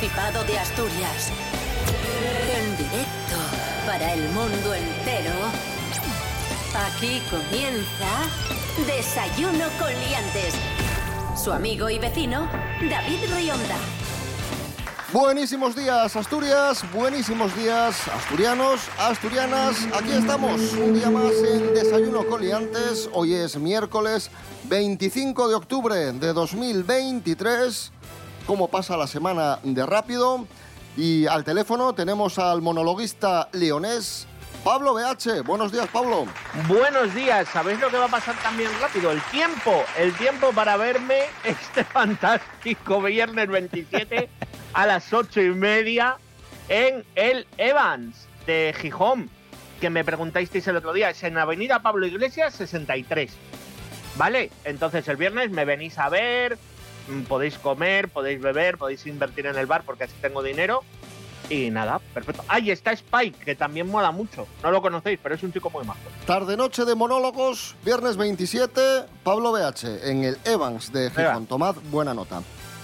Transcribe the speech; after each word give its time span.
de 0.00 0.56
Asturias. 0.56 1.32
En 2.54 2.76
directo 2.76 3.36
para 3.84 4.14
el 4.14 4.28
mundo 4.28 4.72
entero. 4.72 5.32
Aquí 6.86 7.20
comienza 7.28 8.06
Desayuno 8.86 9.64
con 9.76 9.88
Liantes. 9.88 10.54
Su 11.36 11.52
amigo 11.52 11.90
y 11.90 11.98
vecino, 11.98 12.48
David 12.88 13.18
Rionda. 13.34 13.76
Buenísimos 15.12 15.74
días, 15.74 16.14
Asturias. 16.14 16.84
Buenísimos 16.92 17.56
días, 17.56 18.06
asturianos, 18.06 18.82
asturianas. 18.98 19.88
Aquí 19.92 20.12
estamos, 20.12 20.74
un 20.74 20.94
día 20.94 21.10
más 21.10 21.32
en 21.42 21.74
Desayuno 21.74 22.24
con 22.24 22.40
Liantes. 22.40 23.10
Hoy 23.12 23.34
es 23.34 23.56
miércoles 23.56 24.30
25 24.68 25.48
de 25.48 25.54
octubre 25.56 26.12
de 26.12 26.32
2023. 26.32 27.97
¿Cómo 28.48 28.68
pasa 28.68 28.96
la 28.96 29.06
semana 29.06 29.58
de 29.62 29.84
rápido? 29.84 30.46
Y 30.96 31.26
al 31.26 31.44
teléfono 31.44 31.92
tenemos 31.92 32.38
al 32.38 32.62
monologuista 32.62 33.50
leonés 33.52 34.26
Pablo 34.64 34.94
BH. 34.94 35.42
Buenos 35.44 35.70
días, 35.70 35.86
Pablo. 35.88 36.24
Buenos 36.66 37.14
días. 37.14 37.46
¿Sabéis 37.50 37.78
lo 37.78 37.90
que 37.90 37.98
va 37.98 38.06
a 38.06 38.08
pasar 38.08 38.34
también 38.42 38.70
rápido? 38.80 39.10
El 39.10 39.20
tiempo. 39.24 39.84
El 39.98 40.14
tiempo 40.14 40.50
para 40.54 40.78
verme 40.78 41.24
este 41.44 41.84
fantástico 41.84 43.02
viernes 43.02 43.48
27 43.48 44.30
a 44.72 44.86
las 44.86 45.12
ocho 45.12 45.42
y 45.42 45.50
media 45.50 46.16
en 46.70 47.04
el 47.16 47.46
Evans 47.58 48.28
de 48.46 48.74
Gijón. 48.80 49.28
Que 49.78 49.90
me 49.90 50.06
preguntasteis 50.06 50.66
el 50.68 50.76
otro 50.76 50.94
día. 50.94 51.10
Es 51.10 51.22
en 51.22 51.36
Avenida 51.36 51.82
Pablo 51.82 52.06
Iglesias 52.06 52.54
63. 52.54 53.30
¿Vale? 54.16 54.50
Entonces 54.64 55.06
el 55.06 55.18
viernes 55.18 55.50
me 55.50 55.66
venís 55.66 55.98
a 55.98 56.08
ver, 56.08 56.58
podéis 57.28 57.58
comer, 57.58 58.08
podéis 58.08 58.40
beber, 58.40 58.78
podéis 58.78 59.06
invertir 59.06 59.46
en 59.46 59.56
el 59.56 59.66
bar 59.66 59.82
porque 59.84 60.04
así 60.04 60.14
tengo 60.20 60.42
dinero. 60.42 60.82
Y 61.50 61.70
nada, 61.70 61.98
perfecto. 62.12 62.44
Ahí 62.46 62.70
está 62.70 62.92
Spike, 62.92 63.44
que 63.44 63.54
también 63.54 63.88
mola 63.88 64.10
mucho. 64.10 64.46
No 64.62 64.70
lo 64.70 64.82
conocéis, 64.82 65.18
pero 65.22 65.34
es 65.34 65.42
un 65.42 65.52
chico 65.52 65.70
muy 65.70 65.84
majo. 65.84 65.98
Tarde-noche 66.26 66.84
de 66.84 66.94
monólogos, 66.94 67.74
viernes 67.84 68.16
27, 68.18 68.80
Pablo 69.22 69.52
BH, 69.52 70.10
en 70.10 70.24
el 70.24 70.38
Evans 70.44 70.92
de 70.92 71.10
Gijón. 71.10 71.46
Tomad 71.46 71.76
buena 71.90 72.12
nota. 72.12 72.42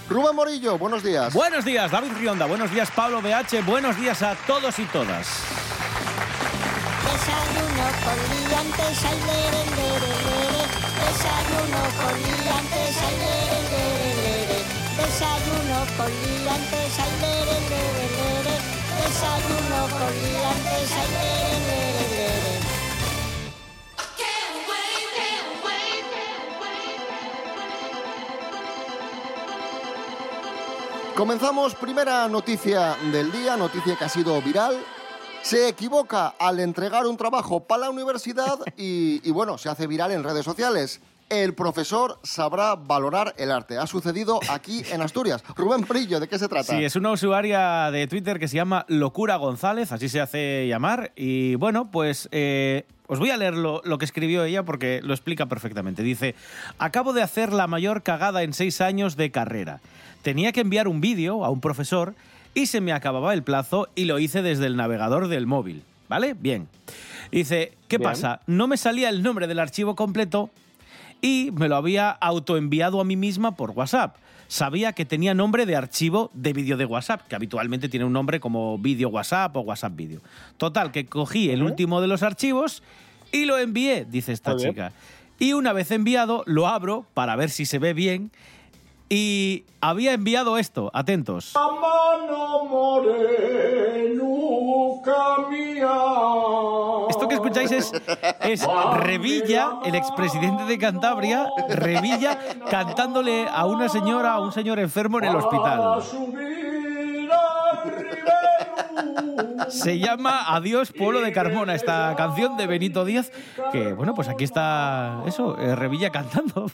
Rubén 0.09 0.35
Morillo, 0.35 0.77
buenos 0.77 1.03
días. 1.03 1.33
Buenos 1.33 1.65
días, 1.65 1.91
David 1.91 2.11
Rionda. 2.17 2.45
Buenos 2.45 2.71
días, 2.71 2.89
Pablo 2.91 3.21
BH. 3.21 3.63
Buenos 3.65 3.97
días 3.97 4.21
a 4.23 4.35
todos 4.47 4.77
y 4.79 4.85
todas. 4.85 5.27
Desayuno 7.03 7.87
con 8.03 8.47
liantes, 8.47 9.05
ay, 9.05 9.19
lere, 9.19 9.65
lere, 9.75 10.11
lere. 10.25 10.63
Desayuno 11.05 11.81
con 12.01 12.13
liantes, 12.21 12.97
ay. 13.03 14.04
Desayuno 15.05 15.85
con 15.97 16.09
liantes, 16.09 16.99
ay, 16.99 17.11
lere, 17.21 17.57
lere, 17.69 18.05
lere. 18.17 18.55
Desayuno 18.97 19.79
con 19.93 20.13
liantes, 20.23 20.91
ay, 20.91 21.09
lere, 21.13 21.57
lere, 21.67 22.05
lere. 22.09 22.55
Comenzamos, 31.15 31.75
primera 31.75 32.27
noticia 32.27 32.97
del 33.11 33.31
día, 33.31 33.55
noticia 33.55 33.95
que 33.95 34.05
ha 34.05 34.09
sido 34.09 34.41
viral. 34.41 34.83
Se 35.43 35.67
equivoca 35.67 36.33
al 36.39 36.59
entregar 36.59 37.05
un 37.05 37.15
trabajo 37.15 37.59
para 37.59 37.83
la 37.83 37.89
universidad 37.91 38.57
y, 38.75 39.21
y 39.23 39.31
bueno, 39.31 39.59
se 39.59 39.69
hace 39.69 39.85
viral 39.85 40.11
en 40.11 40.23
redes 40.23 40.43
sociales. 40.43 40.99
El 41.29 41.55
profesor 41.55 42.19
sabrá 42.21 42.75
valorar 42.75 43.33
el 43.37 43.51
arte. 43.51 43.79
Ha 43.79 43.87
sucedido 43.87 44.39
aquí 44.47 44.83
en 44.91 45.01
Asturias. 45.01 45.43
Rubén 45.55 45.83
Morillo, 45.87 46.19
¿de 46.19 46.27
qué 46.27 46.37
se 46.37 46.47
trata? 46.47 46.77
Sí, 46.77 46.83
es 46.83 46.95
una 46.95 47.11
usuaria 47.11 47.89
de 47.89 48.05
Twitter 48.05 48.39
que 48.39 48.47
se 48.47 48.55
llama 48.57 48.85
Locura 48.87 49.35
González, 49.37 49.91
así 49.91 50.07
se 50.07 50.21
hace 50.21 50.67
llamar. 50.67 51.11
Y 51.15 51.55
bueno, 51.55 51.89
pues 51.89 52.29
eh, 52.31 52.85
os 53.07 53.17
voy 53.17 53.31
a 53.31 53.37
leer 53.37 53.55
lo, 53.55 53.81
lo 53.85 53.97
que 53.97 54.05
escribió 54.05 54.43
ella 54.43 54.61
porque 54.61 55.01
lo 55.03 55.13
explica 55.13 55.47
perfectamente. 55.47 56.03
Dice, 56.03 56.35
acabo 56.77 57.11
de 57.11 57.23
hacer 57.23 57.53
la 57.53 57.65
mayor 57.65 58.03
cagada 58.03 58.43
en 58.43 58.53
seis 58.53 58.79
años 58.79 59.17
de 59.17 59.31
carrera. 59.31 59.81
Tenía 60.21 60.51
que 60.51 60.61
enviar 60.61 60.87
un 60.87 61.01
vídeo 61.01 61.43
a 61.43 61.49
un 61.49 61.59
profesor 61.59 62.13
y 62.53 62.67
se 62.67 62.81
me 62.81 62.93
acababa 62.93 63.33
el 63.33 63.41
plazo 63.41 63.89
y 63.95 64.05
lo 64.05 64.19
hice 64.19 64.43
desde 64.43 64.67
el 64.67 64.75
navegador 64.75 65.27
del 65.27 65.47
móvil. 65.47 65.83
¿Vale? 66.07 66.35
Bien. 66.35 66.67
Dice, 67.31 67.73
¿qué 67.87 67.97
Bien. 67.97 68.11
pasa? 68.11 68.41
No 68.45 68.67
me 68.67 68.77
salía 68.77 69.09
el 69.09 69.23
nombre 69.23 69.47
del 69.47 69.57
archivo 69.57 69.95
completo 69.95 70.51
y 71.21 71.51
me 71.53 71.67
lo 71.67 71.75
había 71.75 72.09
autoenviado 72.09 73.01
a 73.01 73.03
mí 73.03 73.15
misma 73.15 73.55
por 73.55 73.71
WhatsApp. 73.71 74.17
Sabía 74.47 74.93
que 74.93 75.05
tenía 75.05 75.33
nombre 75.33 75.65
de 75.65 75.75
archivo 75.75 76.29
de 76.33 76.53
vídeo 76.53 76.77
de 76.77 76.85
WhatsApp, 76.85 77.27
que 77.27 77.35
habitualmente 77.35 77.89
tiene 77.89 78.05
un 78.05 78.13
nombre 78.13 78.39
como 78.39 78.77
vídeo 78.77 79.09
WhatsApp 79.09 79.55
o 79.57 79.61
WhatsApp 79.61 79.95
vídeo. 79.95 80.21
Total, 80.57 80.91
que 80.91 81.05
cogí 81.05 81.49
el 81.49 81.63
último 81.63 81.99
de 81.99 82.07
los 82.07 82.21
archivos 82.21 82.83
y 83.31 83.45
lo 83.45 83.57
envié, 83.57 84.05
dice 84.05 84.33
esta 84.33 84.55
chica. 84.55 84.91
Y 85.39 85.53
una 85.53 85.73
vez 85.73 85.91
enviado, 85.91 86.43
lo 86.45 86.67
abro 86.67 87.05
para 87.13 87.35
ver 87.35 87.49
si 87.49 87.65
se 87.65 87.79
ve 87.79 87.93
bien. 87.93 88.31
Y 89.09 89.65
había 89.81 90.13
enviado 90.13 90.57
esto, 90.57 90.89
atentos. 90.93 91.53
Es, 97.71 97.91
es 98.41 98.67
Revilla, 98.97 99.79
el 99.85 99.95
expresidente 99.95 100.63
de 100.65 100.77
Cantabria, 100.77 101.47
Revilla 101.69 102.37
cantándole 102.69 103.47
a 103.47 103.65
una 103.65 103.89
señora, 103.89 104.33
a 104.33 104.39
un 104.39 104.51
señor 104.51 104.79
enfermo 104.79 105.19
en 105.19 105.25
el 105.25 105.35
hospital. 105.35 106.01
Se 109.69 109.99
llama 109.99 110.55
Adiós 110.55 110.91
Pueblo 110.91 111.21
de 111.21 111.31
Carmona, 111.31 111.75
esta 111.75 112.15
canción 112.15 112.57
de 112.57 112.67
Benito 112.67 113.05
Díaz, 113.05 113.31
que 113.71 113.93
bueno, 113.93 114.13
pues 114.13 114.27
aquí 114.27 114.43
está 114.43 115.23
eso, 115.25 115.57
eh, 115.57 115.75
Revilla 115.75 116.11
cantando. 116.11 116.69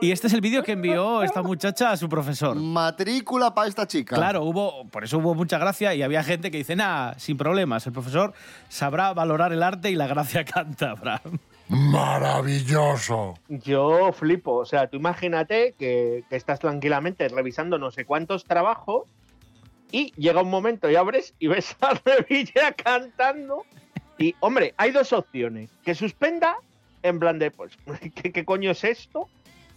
Y 0.00 0.12
este 0.12 0.26
es 0.26 0.32
el 0.32 0.40
vídeo 0.40 0.62
que 0.62 0.72
envió 0.72 1.22
esta 1.22 1.42
muchacha 1.42 1.90
a 1.90 1.96
su 1.96 2.08
profesor. 2.08 2.56
Matrícula 2.56 3.54
para 3.54 3.68
esta 3.68 3.86
chica. 3.86 4.16
Claro, 4.16 4.42
hubo, 4.42 4.86
por 4.88 5.04
eso 5.04 5.18
hubo 5.18 5.34
mucha 5.34 5.58
gracia 5.58 5.94
y 5.94 6.02
había 6.02 6.22
gente 6.22 6.50
que 6.50 6.58
dice, 6.58 6.76
nada, 6.76 7.18
sin 7.18 7.36
problemas, 7.36 7.86
el 7.86 7.92
profesor 7.92 8.34
sabrá 8.68 9.12
valorar 9.12 9.52
el 9.52 9.62
arte 9.62 9.90
y 9.90 9.94
la 9.94 10.06
gracia 10.06 10.44
cántabra. 10.44 11.22
Maravilloso. 11.68 13.34
Yo 13.48 14.12
flipo. 14.12 14.54
O 14.54 14.64
sea, 14.64 14.88
tú 14.88 14.96
imagínate 14.96 15.74
que, 15.78 16.24
que 16.28 16.36
estás 16.36 16.60
tranquilamente 16.60 17.26
revisando 17.28 17.78
no 17.78 17.90
sé 17.90 18.04
cuántos 18.04 18.44
trabajos 18.44 19.04
y 19.90 20.12
llega 20.16 20.42
un 20.42 20.50
momento 20.50 20.90
y 20.90 20.96
abres 20.96 21.34
y 21.38 21.46
ves 21.46 21.76
a 21.80 21.94
Revilla 22.04 22.72
cantando. 22.72 23.64
Y, 24.18 24.34
hombre, 24.40 24.74
hay 24.76 24.90
dos 24.90 25.12
opciones. 25.12 25.70
Que 25.84 25.94
suspenda, 25.94 26.56
en 27.02 27.18
plan 27.18 27.38
de, 27.38 27.50
pues, 27.50 27.72
¿qué, 28.14 28.32
qué 28.32 28.44
coño 28.44 28.72
es 28.72 28.84
esto? 28.84 29.28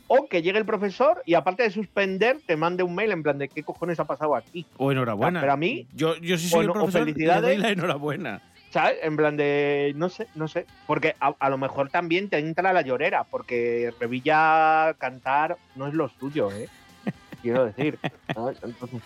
O 0.08 0.28
que 0.28 0.42
llegue 0.42 0.58
el 0.58 0.66
profesor 0.66 1.22
y 1.26 1.34
aparte 1.34 1.64
de 1.64 1.70
suspender, 1.72 2.38
te 2.46 2.56
mande 2.56 2.84
un 2.84 2.96
mail 2.96 3.12
en 3.12 3.24
plan 3.24 3.38
de, 3.38 3.50
¿qué 3.50 3.64
cojones 3.64 4.00
ha 4.00 4.06
pasado 4.06 4.36
aquí? 4.36 4.66
O 4.78 4.92
enhorabuena. 4.92 5.42
Pero 5.42 5.54
a 5.54 5.58
mí, 5.58 5.86
yo, 5.94 6.16
yo 6.18 6.38
sí 6.38 6.48
soy 6.48 6.64
el 6.66 6.70
o 6.70 6.74
profesor, 6.74 7.02
le 7.06 7.14
felicidades. 7.14 7.42
doy 7.44 7.58
la 7.58 7.70
enhorabuena. 7.70 8.42
¿Sabes? 8.70 8.98
En 9.02 9.16
plan 9.18 9.36
de, 9.38 9.94
no 9.96 10.10
sé, 10.10 10.28
no 10.36 10.48
sé. 10.48 10.66
Porque 10.86 11.16
a, 11.20 11.34
a 11.40 11.50
lo 11.50 11.58
mejor 11.58 11.90
también 11.90 12.30
te 12.30 12.38
entra 12.38 12.74
la 12.74 12.82
llorera, 12.82 13.24
porque 13.26 13.94
Revilla 14.00 14.94
cantar 14.98 15.58
no 15.76 15.88
es 15.88 15.94
lo 15.94 16.10
suyo, 16.10 16.52
¿eh? 16.52 16.68
Quiero 17.42 17.66
decir. 17.66 17.98
¿no? 18.36 18.50
Entonces- 18.50 19.02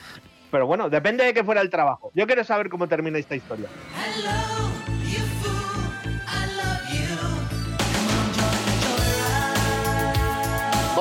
pero 0.51 0.67
bueno, 0.67 0.89
depende 0.89 1.23
de 1.23 1.33
que 1.33 1.43
fuera 1.45 1.61
el 1.61 1.69
trabajo. 1.69 2.11
Yo 2.13 2.27
quiero 2.27 2.43
saber 2.43 2.67
cómo 2.69 2.85
termina 2.87 3.17
esta 3.17 3.35
historia. 3.37 3.69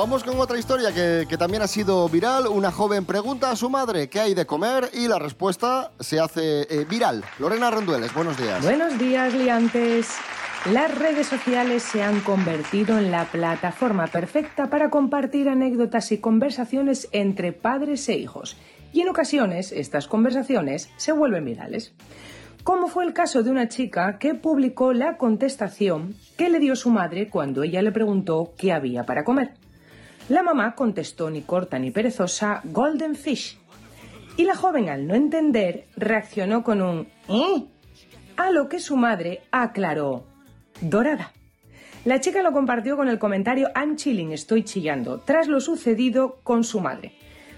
Vamos 0.01 0.23
con 0.23 0.39
otra 0.39 0.57
historia 0.57 0.91
que, 0.91 1.27
que 1.29 1.37
también 1.37 1.61
ha 1.61 1.67
sido 1.67 2.09
viral. 2.09 2.47
Una 2.47 2.71
joven 2.71 3.05
pregunta 3.05 3.51
a 3.51 3.55
su 3.55 3.69
madre 3.69 4.09
qué 4.09 4.19
hay 4.19 4.33
de 4.33 4.47
comer 4.47 4.89
y 4.93 5.07
la 5.07 5.19
respuesta 5.19 5.91
se 5.99 6.19
hace 6.19 6.61
eh, 6.63 6.87
viral. 6.89 7.23
Lorena 7.37 7.69
Rendueles, 7.69 8.11
buenos 8.11 8.35
días. 8.35 8.63
Buenos 8.63 8.97
días, 8.97 9.31
liantes. 9.35 10.09
Las 10.71 10.97
redes 10.97 11.27
sociales 11.27 11.83
se 11.83 12.01
han 12.01 12.21
convertido 12.21 12.97
en 12.97 13.11
la 13.11 13.25
plataforma 13.25 14.07
perfecta 14.07 14.71
para 14.71 14.89
compartir 14.89 15.47
anécdotas 15.47 16.11
y 16.11 16.17
conversaciones 16.17 17.07
entre 17.11 17.53
padres 17.53 18.09
e 18.09 18.17
hijos. 18.17 18.57
Y 18.93 19.01
en 19.01 19.09
ocasiones 19.09 19.71
estas 19.71 20.07
conversaciones 20.07 20.89
se 20.97 21.11
vuelven 21.11 21.45
virales. 21.45 21.93
Como 22.63 22.87
fue 22.87 23.05
el 23.05 23.13
caso 23.13 23.43
de 23.43 23.51
una 23.51 23.67
chica 23.67 24.17
que 24.17 24.33
publicó 24.33 24.93
la 24.93 25.17
contestación 25.17 26.15
que 26.37 26.49
le 26.49 26.57
dio 26.57 26.75
su 26.75 26.89
madre 26.89 27.29
cuando 27.29 27.61
ella 27.61 27.83
le 27.83 27.91
preguntó 27.91 28.53
qué 28.57 28.73
había 28.73 29.05
para 29.05 29.23
comer. 29.23 29.60
La 30.31 30.43
mamá 30.43 30.75
contestó 30.75 31.29
ni 31.29 31.41
corta 31.41 31.77
ni 31.77 31.91
perezosa 31.91 32.61
Golden 32.63 33.15
Fish. 33.15 33.59
Y 34.37 34.45
la 34.45 34.55
joven 34.55 34.87
al 34.87 35.05
no 35.05 35.13
entender 35.13 35.87
reaccionó 35.97 36.63
con 36.63 36.81
un 36.81 37.09
¿eh? 37.27 37.65
A 38.37 38.49
lo 38.51 38.69
que 38.69 38.79
su 38.79 38.95
madre 38.95 39.41
aclaró 39.51 40.23
dorada. 40.79 41.33
La 42.05 42.21
chica 42.21 42.41
lo 42.43 42.53
compartió 42.53 42.95
con 42.95 43.09
el 43.09 43.19
comentario 43.19 43.71
I'm 43.75 43.97
chilling, 43.97 44.31
estoy 44.31 44.63
chillando, 44.63 45.19
tras 45.19 45.49
lo 45.49 45.59
sucedido 45.59 46.39
con 46.43 46.63
su 46.63 46.79
madre. 46.79 47.11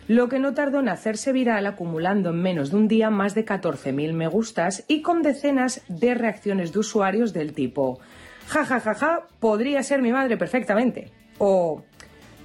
lo 0.07 0.27
que 0.27 0.39
no 0.39 0.55
tardó 0.55 0.79
en 0.79 0.89
hacerse 0.89 1.31
viral 1.31 1.67
acumulando 1.67 2.31
en 2.31 2.41
menos 2.41 2.71
de 2.71 2.77
un 2.77 2.87
día 2.87 3.11
más 3.11 3.35
de 3.35 3.45
14.000 3.45 4.13
me 4.13 4.27
gustas 4.27 4.83
y 4.87 5.03
con 5.03 5.21
decenas 5.21 5.83
de 5.89 6.15
reacciones 6.15 6.73
de 6.73 6.79
usuarios 6.79 7.33
del 7.33 7.53
tipo 7.53 7.99
ja 8.47 8.65
ja 8.65 8.79
ja 8.79 8.95
ja, 8.95 9.27
podría 9.39 9.83
ser 9.83 10.01
mi 10.01 10.11
madre 10.11 10.37
perfectamente 10.37 11.11
o 11.37 11.83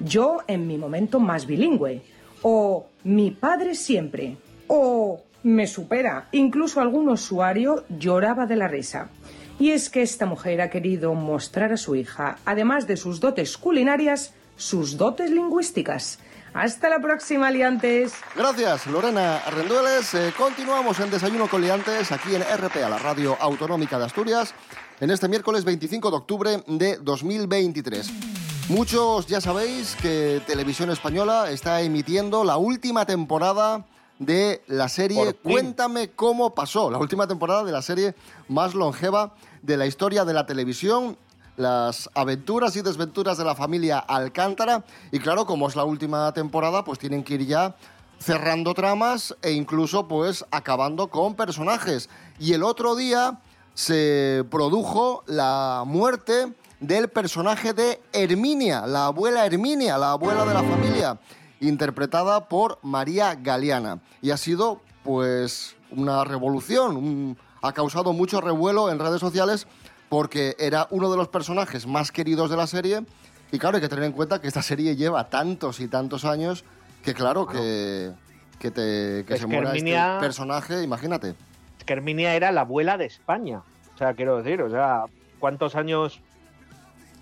yo 0.00 0.39
en 0.47 0.67
mi 0.67 0.79
momento 0.79 1.21
más 1.21 1.47
bilingüe 1.47 2.03
o 2.43 2.87
mi 3.05 3.31
padre 3.31 3.75
siempre 3.75 4.37
o 4.67 5.23
me 5.43 5.67
supera. 5.67 6.29
Incluso 6.33 6.81
algún 6.81 7.09
usuario 7.09 7.85
lloraba 7.89 8.47
de 8.47 8.56
la 8.56 8.69
risa. 8.69 9.11
Y 9.59 9.71
es 9.71 9.91
que 9.91 10.03
esta 10.03 10.27
mujer 10.27 10.61
ha 10.61 10.71
querido 10.71 11.15
mostrar 11.15 11.73
a 11.73 11.77
su 11.77 11.97
hija, 11.97 12.39
además 12.45 12.87
de 12.87 12.97
sus 12.97 13.19
dotes 13.19 13.59
culinarias, 13.59 14.35
sus 14.56 14.97
dotes 14.97 15.31
lingüísticas. 15.31 16.21
Hasta 16.55 16.89
la 16.89 17.00
próxima, 17.00 17.50
liantes. 17.50 18.15
Gracias, 18.35 18.87
Lorena 18.87 19.43
Rendueles. 19.50 20.15
Eh, 20.15 20.33
continuamos 20.37 20.99
en 21.00 21.11
Desayuno 21.11 21.49
con 21.49 21.61
Liantes, 21.61 22.11
aquí 22.12 22.35
en 22.35 22.43
RPA, 22.43 22.89
la 22.89 22.99
Radio 22.99 23.37
Autonómica 23.41 23.99
de 23.99 24.06
Asturias, 24.06 24.55
en 25.00 25.11
este 25.11 25.29
miércoles 25.29 25.65
25 25.65 26.11
de 26.11 26.17
octubre 26.17 26.62
de 26.67 26.97
2023. 26.99 28.38
Muchos 28.69 29.26
ya 29.26 29.41
sabéis 29.41 29.97
que 29.97 30.43
Televisión 30.47 30.91
Española 30.91 31.50
está 31.50 31.81
emitiendo 31.81 32.44
la 32.44 32.59
última 32.59 33.06
temporada 33.06 33.87
de 34.19 34.62
la 34.67 34.91
serie 34.91 35.32
Cuéntame 35.32 36.11
cómo 36.11 36.55
pasó, 36.55 36.91
la 36.91 36.99
última 36.99 37.26
temporada 37.26 37.65
de 37.65 37.73
la 37.73 37.81
serie 37.81 38.15
más 38.47 38.75
longeva 38.75 39.35
de 39.62 39.79
la 39.79 39.87
historia 39.87 40.26
de 40.26 40.35
la 40.35 40.44
televisión 40.44 41.17
las 41.56 42.11
aventuras 42.15 42.76
y 42.76 42.82
desventuras 42.82 43.38
de 43.38 43.44
la 43.44 43.55
familia 43.55 43.99
Alcántara. 43.99 44.85
Y 45.12 45.19
claro, 45.19 45.47
como 45.47 45.67
es 45.67 45.75
la 45.75 45.85
última 45.85 46.32
temporada, 46.35 46.85
pues 46.85 46.99
tienen 46.99 47.25
que 47.25 47.35
ir 47.35 47.47
ya 47.47 47.75
cerrando 48.19 48.75
tramas 48.75 49.35
e 49.41 49.53
incluso 49.53 50.06
pues 50.09 50.44
acabando 50.50 51.09
con 51.09 51.35
personajes. 51.35 52.11
Y 52.38 52.53
el 52.53 52.62
otro 52.62 52.97
día 52.97 53.41
se 53.73 54.44
produjo 54.50 55.25
la 55.26 55.85
muerte 55.87 56.53
del 56.81 57.09
personaje 57.09 57.73
de 57.73 58.01
Herminia, 58.13 58.87
la 58.87 59.07
abuela 59.07 59.45
Herminia, 59.47 59.99
la 59.99 60.13
abuela 60.13 60.45
de 60.45 60.55
la 60.55 60.63
familia, 60.63 61.19
interpretada 61.61 62.49
por 62.49 62.79
María 62.83 63.35
Galeana. 63.35 64.01
Y 64.23 64.31
ha 64.31 64.37
sido 64.37 64.81
pues 65.03 65.77
una 65.91 66.25
revolución, 66.25 67.37
ha 67.63 67.73
causado 67.73 68.13
mucho 68.13 68.41
revuelo 68.41 68.91
en 68.91 68.99
redes 68.99 69.21
sociales 69.21 69.67
porque 70.09 70.57
era 70.59 70.87
uno 70.91 71.11
de 71.11 71.17
los 71.17 71.29
personajes 71.29 71.87
más 71.87 72.13
queridos 72.13 72.51
de 72.51 72.57
la 72.57 72.67
serie. 72.67 73.05
Y 73.51 73.59
claro, 73.59 73.77
hay 73.77 73.83
que 73.83 73.89
tener 73.89 74.05
en 74.05 74.13
cuenta 74.13 74.41
que 74.41 74.49
esta 74.49 74.63
serie 74.63 74.97
lleva 74.97 75.29
tantos 75.29 75.81
y 75.81 75.89
tantos 75.89 76.25
años 76.25 76.65
que, 77.03 77.15
claro, 77.15 77.47
que, 77.47 78.13
que, 78.59 78.71
te, 78.71 79.25
que 79.27 79.37
se 79.37 79.47
muera 79.47 79.75
este 79.75 80.21
personaje, 80.21 80.83
imagínate. 80.83 81.35
Es 81.79 81.85
que 81.85 81.93
Herminia 81.93 82.35
era 82.35 82.53
la 82.53 82.63
abuela 82.63 82.99
de 82.99 83.07
España. 83.07 83.63
O 83.95 83.99
sea, 83.99 84.15
quiero 84.15 84.39
decir, 84.43 84.63
o 84.63 84.71
sea, 84.71 85.05
¿cuántos 85.39 85.75
años? 85.75 86.21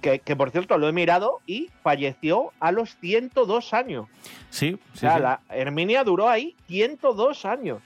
Que, 0.00 0.20
que 0.20 0.36
por 0.36 0.50
cierto 0.50 0.78
lo 0.78 0.88
he 0.88 0.92
mirado 0.92 1.40
y 1.46 1.70
falleció 1.82 2.52
a 2.60 2.70
los 2.70 2.96
102 2.98 3.74
años. 3.74 4.06
Sí, 4.50 4.78
sí. 4.92 5.06
O 5.06 5.10
sea, 5.10 5.18
la 5.18 5.40
Herminia 5.48 6.04
duró 6.04 6.28
ahí 6.28 6.54
102 6.68 7.44
años 7.44 7.80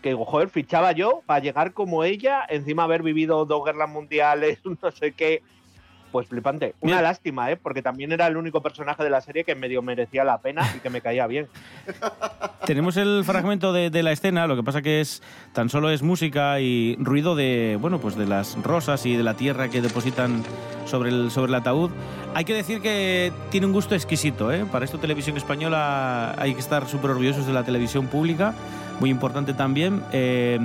que, 0.00 0.14
joder, 0.14 0.48
fichaba 0.48 0.92
yo 0.92 1.22
para 1.26 1.40
llegar 1.40 1.72
como 1.72 2.04
ella, 2.04 2.44
encima 2.48 2.84
haber 2.84 3.02
vivido 3.02 3.44
dos 3.44 3.64
guerras 3.64 3.88
mundiales, 3.88 4.58
no 4.82 4.90
sé 4.90 5.12
qué. 5.12 5.42
Pues 6.12 6.28
flipante. 6.28 6.74
Una 6.80 7.00
lástima, 7.02 7.50
¿eh? 7.50 7.56
Porque 7.56 7.82
también 7.82 8.12
era 8.12 8.26
el 8.26 8.36
único 8.36 8.60
personaje 8.62 9.04
de 9.04 9.10
la 9.10 9.20
serie 9.20 9.44
que 9.44 9.54
medio 9.54 9.82
merecía 9.82 10.24
la 10.24 10.38
pena 10.38 10.68
y 10.76 10.80
que 10.80 10.90
me 10.90 11.00
caía 11.00 11.26
bien. 11.26 11.48
Tenemos 12.66 12.96
el 12.96 13.22
fragmento 13.24 13.72
de, 13.72 14.02
la 14.02 14.12
escena, 14.12 14.46
lo 14.46 14.56
que 14.56 14.62
pasa 14.62 14.82
que 14.82 15.00
es 15.00 15.22
tan 15.52 15.68
solo 15.68 15.90
es 15.90 16.02
música 16.02 16.60
y 16.60 16.96
ruido 16.98 17.34
de, 17.34 17.78
bueno, 17.80 18.00
pues 18.00 18.16
de 18.16 18.26
las 18.26 18.60
rosas 18.62 19.06
y 19.06 19.16
de 19.16 19.22
la 19.22 19.34
tierra 19.34 19.68
que 19.68 19.80
depositan 19.80 20.42
sobre 20.86 21.10
el, 21.10 21.30
sobre 21.30 21.50
el 21.50 21.54
ataúd. 21.54 21.90
Hay 22.34 22.44
que 22.44 22.54
decir 22.54 22.80
que 22.80 23.32
tiene 23.50 23.66
un 23.66 23.72
gusto 23.72 23.94
exquisito, 23.94 24.52
¿eh? 24.52 24.64
Para 24.70 24.84
esto 24.84 24.98
televisión 24.98 25.36
española 25.36 26.34
hay 26.38 26.54
que 26.54 26.60
estar 26.60 26.86
súper 26.86 27.10
orgullosos 27.10 27.46
de 27.46 27.52
la 27.52 27.64
televisión 27.64 28.06
pública 28.06 28.54
muy 29.00 29.10
importante 29.10 29.54
también. 29.54 30.02
Eh, 30.12 30.58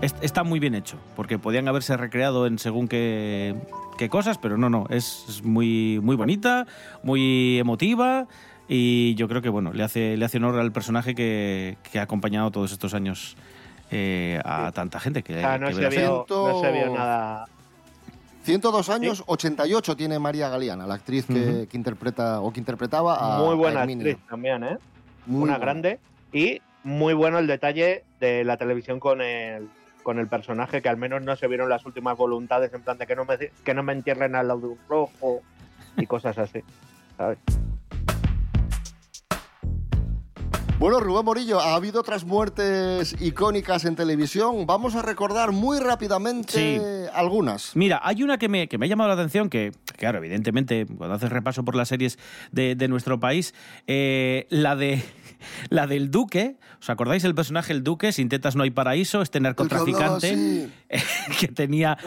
está 0.00 0.44
muy 0.44 0.60
bien 0.60 0.74
hecho, 0.74 0.96
porque 1.16 1.38
podían 1.38 1.68
haberse 1.68 1.96
recreado 1.96 2.46
en 2.46 2.58
según 2.58 2.88
qué, 2.88 3.54
qué 3.96 4.08
cosas, 4.08 4.38
pero 4.38 4.56
no, 4.56 4.70
no, 4.70 4.86
es, 4.90 5.42
muy, 5.44 6.00
muy 6.02 6.16
bonita, 6.16 6.66
muy 7.02 7.58
emotiva 7.58 8.26
y 8.68 9.14
yo 9.14 9.28
creo 9.28 9.42
que 9.42 9.48
bueno, 9.48 9.72
le 9.72 9.82
hace, 9.82 10.16
le 10.16 10.24
hace 10.24 10.38
honor 10.38 10.58
al 10.58 10.72
personaje 10.72 11.14
que, 11.14 11.76
ha 11.96 12.02
acompañado 12.02 12.50
todos 12.50 12.72
estos 12.72 12.94
años 12.94 13.36
eh, 13.90 14.40
a 14.44 14.72
tanta 14.72 15.00
gente. 15.00 15.22
Que, 15.22 15.34
no, 15.34 15.72
se 15.72 15.88
vio, 15.88 16.26
no, 16.28 16.60
se 16.60 16.72
vio, 16.72 16.94
nada. 16.94 17.46
102 18.44 18.90
años, 18.90 19.24
88 19.26 19.96
tiene 19.96 20.18
María 20.18 20.50
Galeana, 20.50 20.86
la 20.86 20.94
actriz 20.94 21.24
que, 21.26 21.66
interpreta 21.72 22.40
o 22.40 22.52
que 22.52 22.60
interpretaba 22.60 23.16
a 23.16 23.38
Muy 23.38 23.56
buena 23.56 23.82
actriz 23.82 24.18
también, 24.28 24.64
¿eh? 24.64 24.78
Una 25.26 25.56
grande. 25.58 25.98
Y 26.32 26.60
muy 26.82 27.14
bueno 27.14 27.38
el 27.38 27.46
detalle 27.46 28.04
de 28.20 28.44
la 28.44 28.58
televisión 28.58 29.00
con 29.00 29.22
el, 29.22 29.68
con 30.04 30.20
el 30.20 30.28
personaje, 30.28 30.80
que 30.80 30.88
al 30.88 30.96
menos 30.96 31.22
no 31.22 31.34
se 31.34 31.48
vieron 31.48 31.68
las 31.68 31.84
últimas 31.84 32.16
voluntades 32.16 32.72
en 32.72 32.82
plan 32.82 32.96
de 32.98 33.08
que 33.08 33.16
no 33.16 33.24
me, 33.24 33.36
que 33.38 33.74
no 33.74 33.82
me 33.82 33.92
entierren 33.92 34.36
al 34.36 34.46
lado 34.46 34.60
de 34.60 34.66
un 34.68 34.78
rojo 34.88 35.40
y 35.96 36.06
cosas 36.06 36.38
así, 36.38 36.60
¿sabes? 37.16 37.38
Bueno, 40.78 41.00
Rubén 41.00 41.24
Morillo, 41.24 41.60
ha 41.60 41.76
habido 41.76 42.00
otras 42.00 42.24
muertes 42.24 43.16
icónicas 43.20 43.84
en 43.86 43.96
televisión. 43.96 44.66
Vamos 44.66 44.94
a 44.96 45.02
recordar 45.02 45.52
muy 45.52 45.78
rápidamente 45.78 47.08
algunas. 47.14 47.74
Mira, 47.74 48.00
hay 48.02 48.22
una 48.22 48.38
que 48.38 48.48
me, 48.48 48.68
que 48.68 48.76
me 48.76 48.86
ha 48.86 48.88
llamado 48.88 49.08
la 49.08 49.14
atención, 49.14 49.48
que, 49.48 49.72
claro, 49.96 50.18
evidentemente, 50.18 50.86
cuando 50.86 51.14
haces 51.16 51.30
repaso 51.30 51.64
por 51.64 51.76
las 51.76 51.88
series 51.88 52.18
de, 52.52 52.74
nuestro 52.88 53.18
país, 53.20 53.54
eh, 53.86 54.46
la 54.50 54.76
de 54.76 55.02
la 55.70 55.86
del 55.86 56.10
Duque, 56.10 56.56
¿os 56.80 56.90
acordáis 56.90 57.24
el 57.24 57.34
personaje 57.34 57.72
el 57.72 57.82
Duque? 57.82 58.12
Sin 58.12 58.28
tetas 58.28 58.56
no 58.56 58.62
hay 58.62 58.70
paraíso, 58.70 59.22
este 59.22 59.40
narcotraficante 59.40 60.68
que 61.40 61.48
tenía 61.48 61.98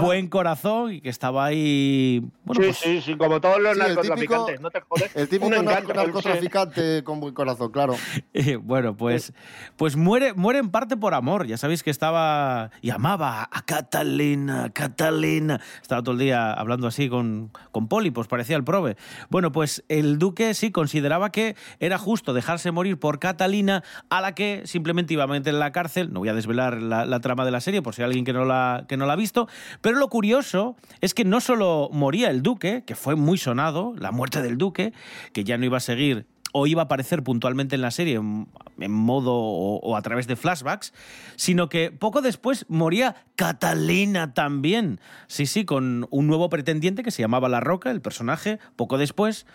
buen 0.00 0.28
corazón 0.28 0.92
y 0.92 1.00
que 1.00 1.08
estaba 1.08 1.44
ahí... 1.44 2.22
sí, 2.22 2.30
pues 2.44 2.76
sí, 2.76 3.00
sí, 3.00 3.16
como 3.16 3.40
todos 3.40 3.60
los 3.60 3.76
narcotraficantes, 3.76 4.60
no 4.60 4.70
te 4.70 4.80
jodes. 4.80 5.14
El 5.16 5.28
típico 5.28 5.62
narcotraficante 5.62 7.04
con 7.04 7.20
buen 7.20 7.34
corazón, 7.34 7.70
claro. 7.70 7.96
bueno, 8.62 8.96
pues, 8.96 9.32
pues 9.76 9.96
muere, 9.96 10.34
muere 10.34 10.58
en 10.58 10.70
parte 10.70 10.96
por 10.96 11.14
amor, 11.14 11.46
ya 11.46 11.56
sabéis 11.56 11.82
que 11.82 11.90
estaba 11.90 12.70
y 12.80 12.90
amaba 12.90 13.48
a 13.50 13.62
Catalina, 13.62 14.70
Catalina. 14.72 15.60
Estaba 15.80 16.02
todo 16.02 16.12
el 16.12 16.18
día 16.18 16.52
hablando 16.52 16.86
así 16.86 17.08
con, 17.14 17.52
con 17.70 17.86
pólipos, 17.86 18.26
parecía 18.26 18.56
el 18.56 18.64
prove. 18.64 18.96
Bueno, 19.30 19.52
pues 19.52 19.84
el 19.88 20.18
Duque 20.18 20.52
sí 20.54 20.72
consideraba 20.72 21.30
que 21.30 21.54
era 21.78 21.96
justo 21.96 22.34
dejarse 22.34 22.72
morir 22.72 22.98
por 22.98 23.20
Catalina, 23.20 23.84
a 24.10 24.20
la 24.20 24.34
que 24.34 24.62
simplemente 24.64 25.14
iba 25.14 25.24
a 25.24 25.26
meter 25.28 25.54
en 25.54 25.60
la 25.60 25.70
cárcel. 25.70 26.12
No 26.12 26.20
voy 26.20 26.28
a 26.28 26.34
desvelar 26.34 26.82
la, 26.82 27.20
trama 27.20 27.44
de 27.44 27.52
la 27.52 27.60
serie 27.60 27.82
por 27.82 27.94
si 27.94 28.02
hay 28.02 28.06
alguien 28.06 28.24
que 28.24 28.32
no, 28.32 28.44
la, 28.44 28.84
que 28.88 28.96
no 28.96 29.06
la 29.06 29.12
ha 29.12 29.16
visto, 29.16 29.48
pero 29.80 29.96
lo 29.96 30.08
curioso 30.08 30.76
es 31.00 31.14
que 31.14 31.24
no 31.24 31.40
solo 31.40 31.88
moría 31.92 32.30
el 32.30 32.42
duque, 32.42 32.82
que 32.84 32.96
fue 32.96 33.14
muy 33.14 33.38
sonado, 33.38 33.94
la 33.96 34.10
muerte 34.10 34.42
del 34.42 34.58
duque, 34.58 34.92
que 35.32 35.44
ya 35.44 35.56
no 35.56 35.64
iba 35.64 35.76
a 35.76 35.80
seguir 35.80 36.26
o 36.56 36.68
iba 36.68 36.82
a 36.82 36.84
aparecer 36.84 37.24
puntualmente 37.24 37.74
en 37.74 37.82
la 37.82 37.90
serie 37.90 38.14
en, 38.14 38.92
modo 38.92 39.34
o, 39.34 39.96
a 39.96 40.02
través 40.02 40.28
de 40.28 40.36
flashbacks, 40.36 40.94
sino 41.34 41.68
que 41.68 41.90
poco 41.90 42.22
después 42.22 42.64
moría 42.68 43.16
Catalina 43.34 44.34
también. 44.34 45.00
Sí, 45.26 45.46
sí, 45.46 45.64
con 45.64 46.06
un 46.10 46.28
nuevo 46.28 46.48
pretendiente 46.50 47.02
que 47.02 47.10
se 47.10 47.22
llamaba 47.22 47.48
La 47.48 47.58
Roca, 47.58 47.90
el 47.90 48.00
personaje, 48.00 48.60
poco 48.76 48.98
después. 48.98 49.46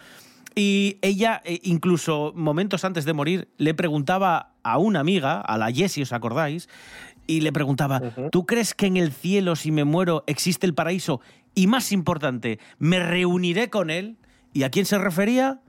Y 0.56 0.98
ella, 1.02 1.42
eh, 1.46 1.62
incluso 1.64 2.34
momentos 2.36 2.84
antes 2.84 3.06
de 3.06 3.14
morir, 3.14 3.48
le 3.58 3.74
preguntaba 3.74 4.52
a 4.64 4.78
una 4.78 5.00
amiga, 5.00 5.40
a 5.40 5.58
la 5.58 5.72
Jessie, 5.72 6.04
¿os 6.04 6.12
acordáis? 6.12 6.68
Y 7.28 7.40
le 7.40 7.54
preguntaba, 7.54 8.02
¿tú 8.30 8.46
crees 8.46 8.74
que 8.74 8.88
en 8.88 8.98
el 8.98 9.14
cielo, 9.14 9.56
si 9.56 9.72
me 9.72 9.86
muero, 9.86 10.26
existe 10.28 10.66
el 10.66 10.74
paraíso? 10.74 11.22
Y 11.56 11.68
más 11.68 11.94
importante, 11.94 12.60
¿me 12.78 13.00
reuniré 13.00 13.70
con 13.70 13.90
él? 13.90 14.18
¿Y 14.52 14.64
a 14.64 14.70
quién 14.70 14.86
se 14.86 14.98
refería? 14.98 15.62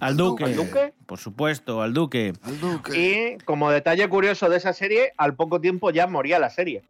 Al 0.00 0.16
duque. 0.16 0.44
¿Al 0.44 0.56
duque? 0.56 0.94
Por 1.06 1.18
supuesto, 1.18 1.82
al 1.82 1.92
duque. 1.92 2.32
Al 2.42 2.60
duque. 2.60 3.36
Y 3.36 3.44
como 3.44 3.70
detalle 3.70 4.08
curioso 4.08 4.48
de 4.48 4.56
esa 4.56 4.72
serie, 4.72 5.12
al 5.16 5.34
poco 5.34 5.60
tiempo 5.60 5.90
ya 5.90 6.06
moría 6.06 6.38
la 6.38 6.50
serie. 6.50 6.84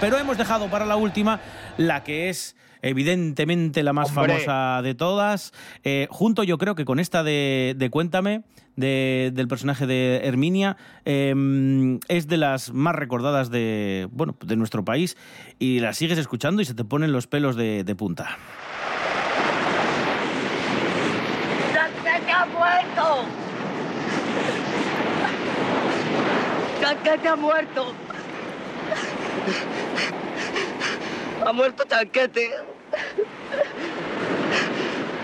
Pero 0.00 0.16
hemos 0.16 0.38
dejado 0.38 0.68
para 0.68 0.86
la 0.86 0.96
última 0.96 1.40
la 1.76 2.04
que 2.04 2.28
es 2.28 2.54
evidentemente 2.82 3.82
la 3.82 3.92
más 3.92 4.12
famosa 4.12 4.80
de 4.82 4.94
todas. 4.94 5.52
Eh, 5.84 6.06
junto 6.10 6.44
yo 6.44 6.58
creo 6.58 6.74
que 6.74 6.84
con 6.84 7.00
esta 7.00 7.22
de, 7.24 7.88
Cuéntame, 7.90 8.42
del 8.76 9.48
personaje 9.48 9.86
de 9.86 10.20
Herminia, 10.22 10.76
em, 11.04 11.98
es 12.08 12.28
de 12.28 12.36
las 12.36 12.72
más 12.72 12.94
recordadas 12.94 13.50
de, 13.50 14.08
bueno, 14.12 14.36
de 14.44 14.56
nuestro 14.56 14.84
país 14.84 15.16
y 15.58 15.80
la 15.80 15.92
sigues 15.92 16.18
escuchando 16.18 16.62
y 16.62 16.64
se 16.64 16.74
te 16.74 16.84
ponen 16.84 17.12
los 17.12 17.26
pelos 17.26 17.56
de, 17.56 17.94
punta. 17.96 18.38
muerto! 22.98 23.26
¡Chanquete 26.80 27.28
ha 27.28 27.36
muerto! 27.36 27.94
¡Ha 31.44 31.52
muerto 31.52 31.84
Chanquete! 31.84 32.50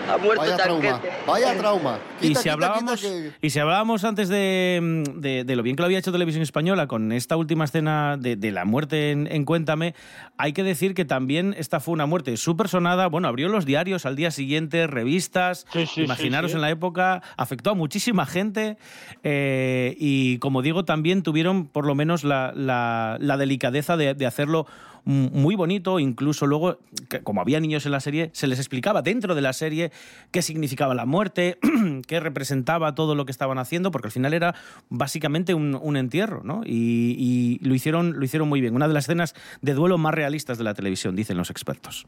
Ha 0.07 0.17
muerto 0.17 0.41
Vaya 0.43 0.57
trauma, 0.57 1.01
vaya 1.25 1.57
trauma. 1.57 1.97
Y 2.21 2.27
si, 2.27 2.33
quita, 2.35 2.53
hablábamos, 2.53 3.01
quita 3.01 3.13
que- 3.13 3.31
y 3.41 3.49
si 3.49 3.59
hablábamos 3.59 4.03
antes 4.03 4.29
de, 4.29 5.03
de- 5.15 5.43
de 5.43 5.55
lo 5.55 5.63
bien 5.63 5.75
que 5.75 5.81
lo 5.81 5.85
había 5.87 5.97
hecho 5.97 6.11
Televisión 6.11 6.43
Española 6.43 6.87
con 6.87 7.11
esta 7.11 7.35
última 7.37 7.65
escena 7.65 8.15
de, 8.17 8.35
de 8.35 8.51
la 8.51 8.65
muerte 8.65 9.11
en, 9.11 9.27
en 9.31 9.45
Cuéntame, 9.45 9.95
hay 10.37 10.53
que 10.53 10.63
decir 10.63 10.93
que 10.93 11.05
también 11.05 11.55
esta 11.57 11.79
fue 11.79 11.93
una 11.93 12.05
muerte 12.05 12.37
súper 12.37 12.67
sonada. 12.67 13.07
Bueno, 13.07 13.27
abrió 13.27 13.49
los 13.49 13.65
diarios 13.65 14.05
al 14.05 14.15
día 14.15 14.29
siguiente, 14.31 14.85
revistas. 14.87 15.65
Sí, 15.73 15.85
sí, 15.87 16.03
imaginaros 16.03 16.51
sí, 16.51 16.53
sí. 16.53 16.57
en 16.57 16.61
la 16.61 16.69
época, 16.69 17.23
afectó 17.37 17.71
a 17.71 17.73
muchísima 17.73 18.25
gente. 18.25 18.77
eh, 19.23 19.95
y 19.99 20.37
como 20.37 20.61
digo, 20.61 20.85
también 20.85 21.23
tuvieron 21.23 21.65
por 21.67 21.85
lo 21.85 21.95
menos 21.95 22.23
la, 22.23 22.51
la- 22.55 23.17
la 23.19 23.37
delicadeza 23.37 23.97
de, 23.97 24.13
de 24.13 24.25
hacerlo 24.25 24.67
muy 25.05 25.55
bonito, 25.55 25.99
incluso 25.99 26.47
luego, 26.47 26.79
como 27.23 27.41
había 27.41 27.59
niños 27.59 27.85
en 27.85 27.91
la 27.91 27.99
serie, 27.99 28.31
se 28.33 28.47
les 28.47 28.59
explicaba 28.59 29.01
dentro 29.01 29.35
de 29.35 29.41
la 29.41 29.53
serie 29.53 29.91
qué 30.31 30.41
significaba 30.41 30.95
la 30.95 31.05
muerte, 31.05 31.59
qué 32.07 32.19
representaba 32.19 32.95
todo 32.95 33.15
lo 33.15 33.25
que 33.25 33.31
estaban 33.31 33.59
haciendo, 33.59 33.91
porque 33.91 34.07
al 34.07 34.11
final 34.11 34.33
era 34.33 34.55
básicamente 34.89 35.53
un, 35.53 35.79
un 35.81 35.95
entierro, 35.95 36.41
¿no? 36.43 36.61
Y, 36.65 37.15
y 37.17 37.59
lo, 37.65 37.75
hicieron, 37.75 38.19
lo 38.19 38.25
hicieron 38.25 38.49
muy 38.49 38.61
bien. 38.61 38.75
Una 38.75 38.87
de 38.87 38.93
las 38.93 39.05
escenas 39.05 39.35
de 39.61 39.73
duelo 39.73 39.97
más 39.97 40.13
realistas 40.13 40.57
de 40.57 40.63
la 40.63 40.73
televisión, 40.73 41.15
dicen 41.15 41.37
los 41.37 41.49
expertos. 41.49 42.07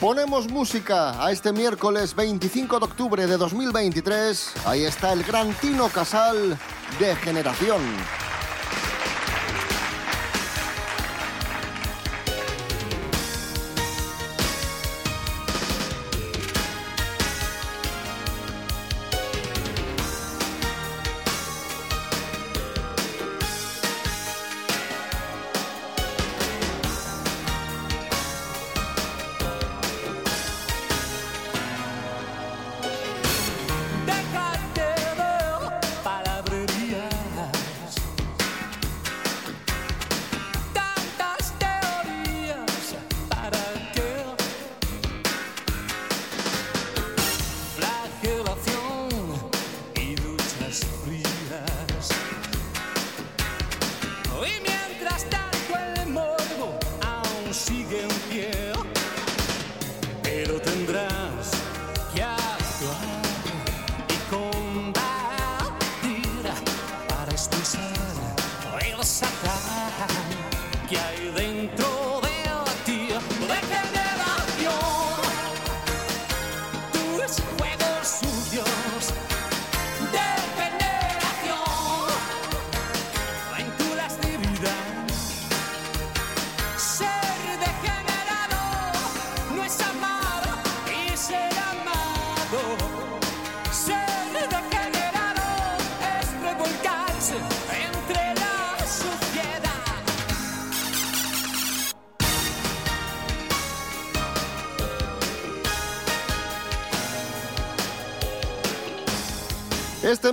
Ponemos 0.00 0.50
música 0.50 1.24
a 1.24 1.30
este 1.30 1.52
miércoles 1.52 2.14
25 2.14 2.78
de 2.78 2.84
octubre 2.84 3.26
de 3.26 3.36
2023. 3.36 4.66
Ahí 4.66 4.84
está 4.84 5.12
el 5.12 5.22
gran 5.22 5.52
Tino 5.54 5.88
Casal 5.88 6.58
de 6.98 7.16
Generación. 7.16 7.80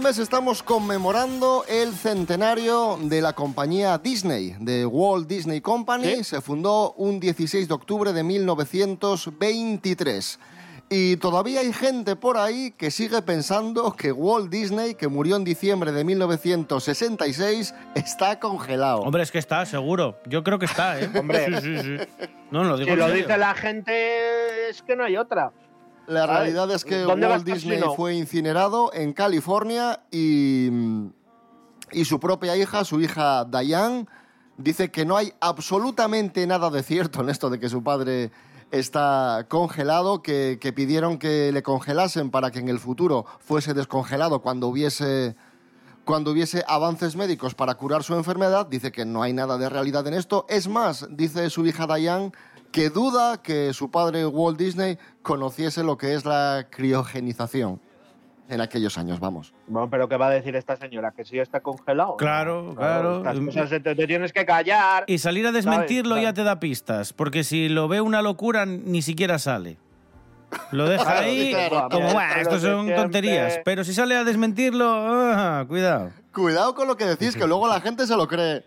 Mes 0.01 0.17
estamos 0.17 0.63
conmemorando 0.63 1.63
el 1.67 1.93
centenario 1.93 2.97
de 3.03 3.21
la 3.21 3.33
compañía 3.33 3.97
Disney, 3.99 4.55
de 4.59 4.85
Walt 4.85 5.27
Disney 5.27 5.61
Company. 5.61 6.15
Sí. 6.15 6.23
Se 6.23 6.41
fundó 6.41 6.93
un 6.93 7.19
16 7.19 7.67
de 7.67 7.73
octubre 7.73 8.11
de 8.11 8.23
1923. 8.23 10.39
Y 10.89 11.15
todavía 11.17 11.61
hay 11.61 11.71
gente 11.71 12.15
por 12.15 12.37
ahí 12.37 12.71
que 12.71 12.91
sigue 12.91 13.21
pensando 13.21 13.95
que 13.95 14.11
Walt 14.11 14.49
Disney, 14.49 14.95
que 14.95 15.07
murió 15.07 15.37
en 15.37 15.43
diciembre 15.43 15.91
de 15.91 16.03
1966, 16.03 17.73
está 17.95 18.39
congelado. 18.39 19.01
Hombre, 19.01 19.23
es 19.23 19.31
que 19.31 19.39
está, 19.39 19.65
seguro. 19.65 20.19
Yo 20.25 20.43
creo 20.43 20.59
que 20.59 20.65
está, 20.65 20.99
¿eh? 20.99 21.09
Hombre. 21.17 21.45
Sí, 21.61 21.61
sí, 21.61 21.77
sí. 21.77 21.97
No, 22.49 22.63
lo 22.63 22.77
digo 22.77 22.91
Si 22.91 22.95
lo 22.97 23.07
serio. 23.07 23.23
dice 23.23 23.37
la 23.37 23.53
gente, 23.53 24.69
es 24.69 24.81
que 24.81 24.95
no 24.95 25.05
hay 25.05 25.15
otra. 25.15 25.51
La 26.11 26.27
realidad 26.27 26.69
es 26.71 26.83
que 26.83 26.97
¿Dónde 26.97 27.25
va 27.25 27.35
a 27.35 27.37
Walt 27.37 27.47
si 27.47 27.53
Disney 27.53 27.79
no? 27.79 27.95
fue 27.95 28.15
incinerado 28.15 28.91
en 28.93 29.13
California 29.13 30.01
y, 30.11 30.69
y 31.93 32.03
su 32.03 32.19
propia 32.19 32.57
hija, 32.57 32.83
su 32.83 32.99
hija 32.99 33.45
Diane, 33.45 34.07
dice 34.57 34.91
que 34.91 35.05
no 35.05 35.15
hay 35.15 35.31
absolutamente 35.39 36.45
nada 36.45 36.69
de 36.69 36.83
cierto 36.83 37.21
en 37.21 37.29
esto 37.29 37.49
de 37.49 37.61
que 37.61 37.69
su 37.69 37.81
padre 37.81 38.29
está 38.71 39.45
congelado, 39.47 40.21
que, 40.21 40.57
que 40.59 40.73
pidieron 40.73 41.17
que 41.17 41.49
le 41.53 41.63
congelasen 41.63 42.29
para 42.29 42.51
que 42.51 42.59
en 42.59 42.67
el 42.67 42.79
futuro 42.79 43.25
fuese 43.39 43.73
descongelado 43.73 44.41
cuando 44.41 44.67
hubiese 44.67 45.37
cuando 46.03 46.31
hubiese 46.31 46.65
avances 46.67 47.15
médicos 47.15 47.55
para 47.55 47.75
curar 47.75 48.03
su 48.03 48.15
enfermedad, 48.15 48.65
dice 48.65 48.91
que 48.91 49.05
no 49.05 49.21
hay 49.21 49.31
nada 49.31 49.57
de 49.57 49.69
realidad 49.69 50.05
en 50.07 50.15
esto. 50.15 50.45
Es 50.49 50.67
más, 50.67 51.07
dice 51.11 51.49
su 51.49 51.65
hija 51.65 51.87
Diane, 51.87 52.31
que 52.71 52.89
duda 52.89 53.41
que 53.41 53.73
su 53.73 53.91
padre 53.91 54.25
Walt 54.25 54.57
Disney 54.57 54.97
conociese 55.21 55.83
lo 55.83 55.97
que 55.97 56.13
es 56.13 56.25
la 56.25 56.67
criogenización 56.69 57.79
en 58.49 58.59
aquellos 58.59 58.97
años, 58.97 59.19
vamos. 59.19 59.53
Bueno, 59.67 59.89
pero 59.89 60.09
¿qué 60.09 60.17
va 60.17 60.27
a 60.27 60.29
decir 60.31 60.55
esta 60.57 60.75
señora? 60.75 61.11
¿Que 61.11 61.23
sí 61.23 61.39
está 61.39 61.61
congelado? 61.61 62.17
Claro, 62.17 62.73
claro. 62.75 63.17
Estas 63.19 63.39
cosas 63.39 63.69
te, 63.69 63.79
te 63.95 64.07
tienes 64.07 64.33
que 64.33 64.45
callar. 64.45 65.05
Y 65.07 65.19
salir 65.19 65.47
a 65.47 65.51
desmentirlo 65.53 66.15
¿sabes? 66.15 66.23
ya 66.23 66.33
te 66.33 66.43
da 66.43 66.59
pistas, 66.59 67.13
porque 67.13 67.43
si 67.45 67.69
lo 67.69 67.87
ve 67.87 68.01
una 68.01 68.21
locura 68.21 68.65
ni 68.65 69.01
siquiera 69.01 69.39
sale. 69.39 69.77
Lo 70.71 70.89
deja 70.89 71.03
Claro, 71.05 71.19
ahí 71.21 71.53
claro. 71.53 71.87
como, 71.89 72.11
"Buah, 72.11 72.35
de 72.35 72.41
estos 72.41 72.61
son 72.61 72.83
siempre". 72.83 72.95
tonterías. 72.95 73.59
Pero 73.63 73.85
si 73.85 73.93
sale 73.93 74.17
a 74.17 74.25
desmentirlo, 74.25 74.85
ah, 74.89 75.63
cuidado. 75.65 76.11
Cuidado 76.33 76.75
con 76.75 76.89
lo 76.89 76.97
que 76.97 77.05
decís, 77.05 77.37
que 77.37 77.47
luego 77.47 77.69
la 77.69 77.79
gente 77.79 78.05
se 78.05 78.17
lo 78.17 78.27
cree. 78.27 78.65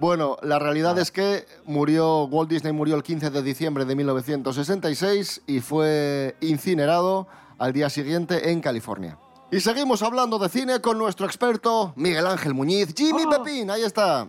Bueno, 0.00 0.36
la 0.42 0.60
realidad 0.60 0.96
es 0.98 1.10
que 1.10 1.44
murió, 1.64 2.24
Walt 2.24 2.48
Disney 2.48 2.72
murió 2.72 2.94
el 2.94 3.02
15 3.02 3.30
de 3.30 3.42
diciembre 3.42 3.84
de 3.84 3.96
1966 3.96 5.42
y 5.46 5.60
fue 5.60 6.36
incinerado 6.40 7.26
al 7.58 7.72
día 7.72 7.90
siguiente 7.90 8.52
en 8.52 8.60
California. 8.60 9.18
Y 9.50 9.60
seguimos 9.60 10.02
hablando 10.02 10.38
de 10.38 10.48
cine 10.50 10.80
con 10.80 10.98
nuestro 10.98 11.26
experto 11.26 11.94
Miguel 11.96 12.26
Ángel 12.26 12.54
Muñiz. 12.54 12.94
Jimmy 12.96 13.24
Oh. 13.26 13.30
Pepín, 13.30 13.70
ahí 13.70 13.82
está. 13.82 14.28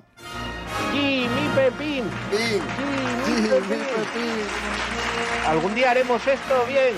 Jimmy 0.91 1.27
Pepín. 1.53 2.05
Pepín. 2.31 2.61
Jimmy 3.25 3.41
Jimmy 3.41 3.49
Pepín. 3.49 3.69
Pepín. 3.69 4.45
Algún 5.47 5.75
día 5.75 5.91
haremos 5.91 6.25
esto 6.25 6.65
bien. 6.67 6.95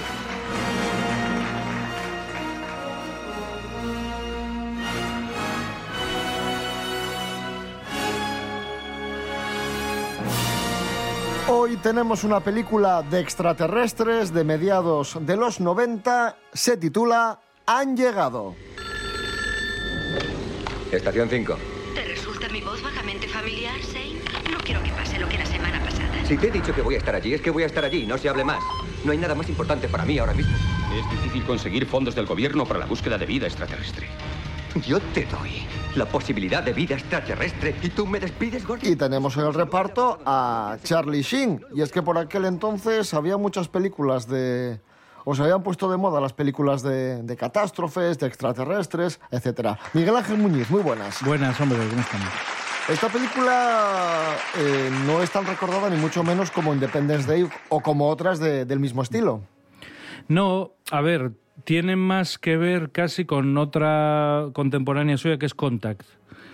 Hoy 11.53 11.75
tenemos 11.75 12.24
una 12.24 12.39
película 12.39 13.01
de 13.03 13.20
extraterrestres 13.20 14.34
de 14.34 14.46
mediados 14.46 15.17
de 15.20 15.36
los 15.36 15.60
90. 15.60 16.38
Se 16.53 16.77
titula 16.77 17.41
Han 17.65 17.98
llegado. 17.98 18.55
Estación 20.93 21.27
5. 21.29 21.58
¿Te 21.93 22.05
resulta 22.05 22.48
mi 22.48 22.62
voz 22.62 22.81
vagamente 22.81 23.27
familiar, 23.27 23.75
Shane? 23.81 24.22
No 24.50 24.60
quiero 24.60 24.81
que 24.81 24.91
pase 24.91 25.20
lo 25.20 25.27
que 25.27 25.38
la 25.38 25.46
semana 25.46 25.84
pasada. 25.84 26.25
Si 26.25 26.38
te 26.38 26.48
he 26.48 26.51
dicho 26.51 26.74
que 26.74 26.81
voy 26.81 26.96
a 26.96 27.00
estar 27.00 27.15
allí, 27.15 27.34
es 27.34 27.41
que 27.41 27.51
voy 27.51 27.63
a 27.63 27.65
estar 27.65 27.84
allí, 27.84 28.05
no 28.05 28.17
se 28.17 28.29
hable 28.29 28.46
más. 28.46 28.63
No 29.03 29.12
hay 29.12 29.17
nada 29.17 29.36
más 29.36 29.50
importante 29.50 29.89
para 29.89 30.05
mí 30.05 30.17
ahora 30.20 30.34
mismo. 30.34 30.55
Es 30.98 31.12
difícil 31.12 31.43
conseguir 31.43 31.86
fondos 31.86 32.15
del 32.15 32.27
gobierno 32.27 32.65
para 32.65 32.79
la 32.79 32.86
búsqueda 32.86 33.17
de 33.17 33.25
vida 33.25 33.48
extraterrestre. 33.48 34.08
Yo 34.88 35.00
te 35.13 35.25
doy 35.25 35.63
la 35.96 36.06
posibilidad 36.06 36.63
de 36.63 36.72
vida 36.74 36.96
extraterrestre 36.96 37.75
y 37.82 37.90
tú 37.90 38.08
me 38.08 38.20
despides, 38.20 38.66
Gordon. 38.66 38.90
Y 38.92 38.96
tenemos 38.96 39.36
en 39.36 39.46
el 39.46 39.54
reparto 39.54 40.20
a 40.25 40.78
Charlie 40.84 41.22
Sheen. 41.24 41.63
Y 41.74 41.82
es 41.82 41.92
que 41.92 42.01
por 42.01 42.18
aquel 42.18 42.46
entonces 42.46 43.13
había 43.13 43.38
muchas 43.38 43.68
películas 43.68 44.28
de... 44.28 44.80
O 45.24 45.36
se 45.36 45.44
habían 45.44 45.62
puesto 45.62 45.92
de 45.92 45.98
moda 45.98 46.20
las 46.20 46.34
películas 46.34 46.82
de, 46.82 47.22
de 47.22 47.38
catástrofes, 47.38 48.18
de 48.18 48.25
extraterrestres, 48.28 49.20
etc. 49.30 49.78
Miguel 49.94 50.16
Ángel 50.16 50.38
Muñiz, 50.38 50.70
muy 50.72 50.82
buenas. 50.82 51.22
Buenas, 51.24 51.60
hombre, 51.62 51.78
¿cómo 51.90 52.01
estamos? 52.01 52.28
Esta 52.90 53.08
película 53.10 54.36
eh, 54.58 54.90
no 55.06 55.22
es 55.22 55.30
tan 55.30 55.46
recordada 55.46 55.90
ni 55.92 55.98
mucho 55.98 56.24
menos 56.24 56.50
como 56.50 56.74
Independence 56.74 57.28
Day 57.28 57.48
o 57.70 57.82
como 57.82 58.10
otras 58.10 58.40
de- 58.40 58.66
del 58.66 58.80
mismo 58.80 59.04
estilo. 59.04 59.42
No, 60.28 60.72
a 60.90 61.01
ver, 61.01 61.34
tiene 61.63 61.96
más 61.96 62.38
que 62.38 62.58
ver 62.58 62.91
casi 62.91 63.25
con 63.25 63.58
otra 63.58 64.48
contemporánea 64.53 65.18
suya 65.18 65.38
que 65.38 65.46
es 65.46 65.53
Contact, 65.53 66.03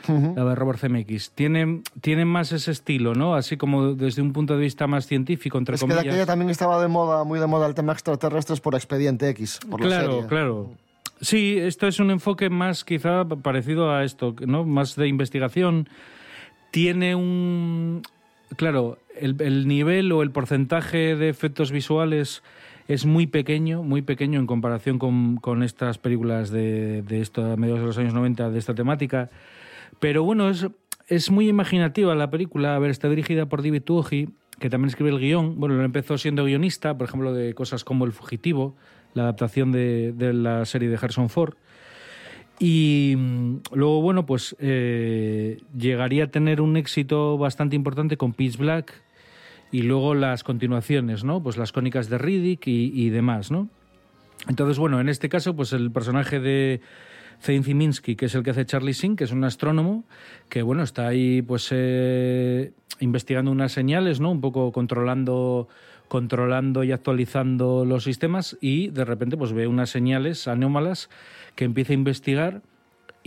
la 0.08 0.46
de 0.46 0.56
Robert 0.56 0.80
Zemeckis. 0.80 1.32
Tiene, 1.32 1.82
tiene 2.02 2.24
más 2.24 2.52
ese 2.54 2.72
estilo, 2.72 3.14
¿no? 3.14 3.36
Así 3.36 3.58
como 3.58 3.94
desde 3.94 4.22
un 4.22 4.32
punto 4.34 4.56
de 4.56 4.62
vista 4.62 4.88
más 4.88 5.06
científico, 5.06 5.58
entre 5.58 5.76
Es 5.76 5.82
que 5.82 5.88
de 5.88 5.94
comillas. 5.96 6.14
aquella 6.14 6.26
también 6.26 6.50
estaba 6.50 6.82
de 6.82 6.88
moda, 6.88 7.24
muy 7.26 7.40
de 7.40 7.48
moda 7.48 7.68
el 7.68 7.76
tema 7.76 7.92
extraterrestres 7.94 8.62
por 8.62 8.76
Expediente 8.76 9.28
X, 9.30 9.60
por 9.70 9.82
la 9.82 9.88
claro, 9.88 10.12
serie. 10.14 10.28
claro. 10.28 10.72
Sí, 11.20 11.58
esto 11.58 11.88
es 11.88 12.00
un 12.00 12.12
enfoque 12.12 12.50
más 12.50 12.84
quizá 12.84 13.26
parecido 13.26 13.92
a 13.92 14.04
esto, 14.04 14.36
¿no? 14.46 14.64
Más 14.66 14.96
de 14.96 15.08
investigación. 15.08 15.90
Tiene 16.72 17.16
un... 17.16 18.04
Claro, 18.56 19.00
el, 19.20 19.42
el 19.42 19.68
nivel 19.68 20.12
o 20.12 20.22
el 20.22 20.32
porcentaje 20.32 21.16
de 21.16 21.28
efectos 21.28 21.72
visuales 21.72 22.44
es 22.88 23.06
muy 23.06 23.28
pequeño, 23.28 23.84
muy 23.84 24.02
pequeño 24.02 24.40
en 24.40 24.48
comparación 24.48 24.98
con, 24.98 25.64
estas 25.64 25.98
películas 25.98 26.50
de, 26.52 27.04
mediados 27.58 27.82
de 27.82 27.86
los 27.86 27.98
años 27.98 28.14
90 28.14 28.50
de 28.50 28.60
esta 28.60 28.74
temática. 28.74 29.30
Pero 30.00 30.24
bueno, 30.24 30.50
es, 30.50 31.32
muy 31.32 31.50
imaginativa 31.50 32.16
la 32.16 32.30
película. 32.30 32.76
A 32.76 32.80
ver, 32.80 32.92
está 32.92 33.10
dirigida 33.10 33.48
por 33.48 33.62
David 33.62 33.84
Tuohy, 33.84 34.30
que 34.60 34.70
también 34.70 34.90
escribe 34.90 35.10
el 35.10 35.20
guion. 35.20 35.60
Bueno, 35.60 35.82
empezó 35.84 36.18
siendo 36.18 36.46
guionista, 36.46 36.98
por 36.98 37.08
ejemplo, 37.08 37.34
de 37.34 37.54
cosas 37.54 37.84
como 37.84 38.06
El 38.06 38.14
Fugitivo, 38.14 38.76
la 39.14 39.24
adaptación 39.24 39.72
de, 39.72 40.14
de 40.14 40.34
la 40.34 40.66
serie 40.66 40.88
de 40.90 40.96
Harrison 40.96 41.30
Ford. 41.30 41.56
Y 42.60 43.16
mm, 43.18 43.58
luego, 43.74 44.02
bueno, 44.02 44.26
pues 44.26 44.56
eh, 44.60 45.60
llegaría 45.78 46.26
a 46.26 46.28
tener 46.28 46.62
un 46.62 46.78
éxito 46.78 47.38
bastante 47.38 47.76
importante 47.76 48.18
con 48.18 48.34
Pitch 48.34 48.58
Black 48.58 49.04
y 49.72 49.82
luego 49.84 50.16
las 50.16 50.44
continuaciones, 50.44 51.24
¿no? 51.24 51.42
Pues 51.42 51.58
las 51.58 51.72
cónicas 51.72 52.10
de 52.10 52.18
Riddick 52.18 52.68
y, 52.68 52.92
y 52.94 53.10
demás, 53.10 53.52
¿no? 53.52 53.70
Entonces, 54.48 54.78
bueno, 54.78 55.00
en 55.00 55.10
este 55.10 55.30
caso, 55.30 55.56
pues 55.56 55.74
el 55.74 55.92
personaje 55.92 56.40
de 56.40 56.82
Zane 57.42 57.64
Ziminski, 57.64 58.16
que 58.16 58.26
es 58.26 58.36
el 58.36 58.44
que 58.44 58.52
hace 58.52 58.66
Charlie 58.66 58.94
Singh, 58.94 59.18
que 59.18 59.24
es 59.24 59.32
un 59.32 59.44
astrónomo, 59.44 60.06
que 60.50 60.62
bueno, 60.62 60.84
está 60.84 61.08
ahí 61.08 61.42
pues 61.42 61.70
eh, 61.72 62.72
investigando 63.00 63.52
unas 63.52 63.72
señales, 63.72 64.20
¿no? 64.20 64.32
Un 64.32 64.42
poco 64.42 64.72
controlando 64.72 65.68
controlando 66.08 66.86
y 66.86 66.94
actualizando 66.94 67.84
los 67.84 68.06
sistemas 68.06 68.58
y 68.62 68.88
de 68.90 69.04
repente 69.04 69.36
pues 69.36 69.52
ve 69.52 69.68
unas 69.68 69.90
señales 69.90 70.48
anómalas 70.48 71.10
que 71.56 71.66
empieza 71.66 71.92
a 71.92 71.96
investigar 71.96 72.62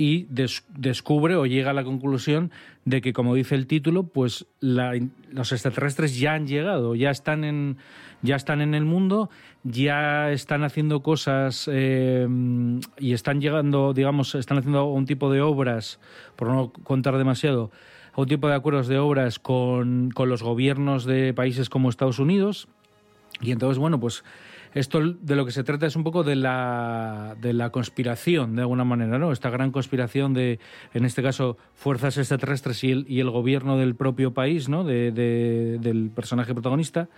y 0.00 0.24
des- 0.30 0.64
descubre 0.74 1.36
o 1.36 1.44
llega 1.44 1.72
a 1.72 1.74
la 1.74 1.84
conclusión 1.84 2.50
de 2.86 3.02
que, 3.02 3.12
como 3.12 3.34
dice 3.34 3.54
el 3.54 3.66
título, 3.66 4.04
pues 4.04 4.46
la- 4.58 4.94
los 5.30 5.52
extraterrestres 5.52 6.18
ya 6.18 6.32
han 6.32 6.46
llegado, 6.46 6.94
ya 6.94 7.10
están 7.10 7.44
en, 7.44 7.76
ya 8.22 8.36
están 8.36 8.62
en 8.62 8.74
el 8.74 8.86
mundo, 8.86 9.28
ya 9.62 10.32
están 10.32 10.64
haciendo 10.64 11.02
cosas 11.02 11.68
eh, 11.70 12.26
y 12.98 13.12
están 13.12 13.42
llegando, 13.42 13.92
digamos, 13.92 14.34
están 14.34 14.56
haciendo 14.56 14.86
un 14.86 15.04
tipo 15.04 15.30
de 15.30 15.42
obras, 15.42 16.00
por 16.34 16.48
no 16.48 16.72
contar 16.72 17.18
demasiado, 17.18 17.70
un 18.16 18.26
tipo 18.26 18.48
de 18.48 18.54
acuerdos 18.54 18.88
de 18.88 18.98
obras 18.98 19.38
con, 19.38 20.10
con 20.14 20.30
los 20.30 20.42
gobiernos 20.42 21.04
de 21.04 21.34
países 21.34 21.68
como 21.68 21.90
Estados 21.90 22.18
Unidos. 22.18 22.68
Y 23.42 23.52
entonces, 23.52 23.78
bueno, 23.78 24.00
pues 24.00 24.24
esto 24.74 25.00
de 25.00 25.36
lo 25.36 25.44
que 25.44 25.52
se 25.52 25.64
trata 25.64 25.86
es 25.86 25.96
un 25.96 26.04
poco 26.04 26.22
de 26.22 26.36
la, 26.36 27.36
de 27.40 27.52
la 27.52 27.70
conspiración, 27.70 28.54
de 28.54 28.62
alguna 28.62 28.84
manera, 28.84 29.18
¿no? 29.18 29.32
Esta 29.32 29.50
gran 29.50 29.72
conspiración 29.72 30.32
de, 30.32 30.60
en 30.94 31.04
este 31.04 31.22
caso, 31.22 31.56
fuerzas 31.74 32.16
extraterrestres 32.18 32.84
y 32.84 32.92
el, 32.92 33.04
y 33.08 33.20
el 33.20 33.30
gobierno 33.30 33.76
del 33.78 33.94
propio 33.94 34.32
país, 34.32 34.68
¿no? 34.68 34.84
De, 34.84 35.10
de- 35.12 35.78
del 35.80 36.10
personaje 36.10 36.52
protagonista, 36.52 37.08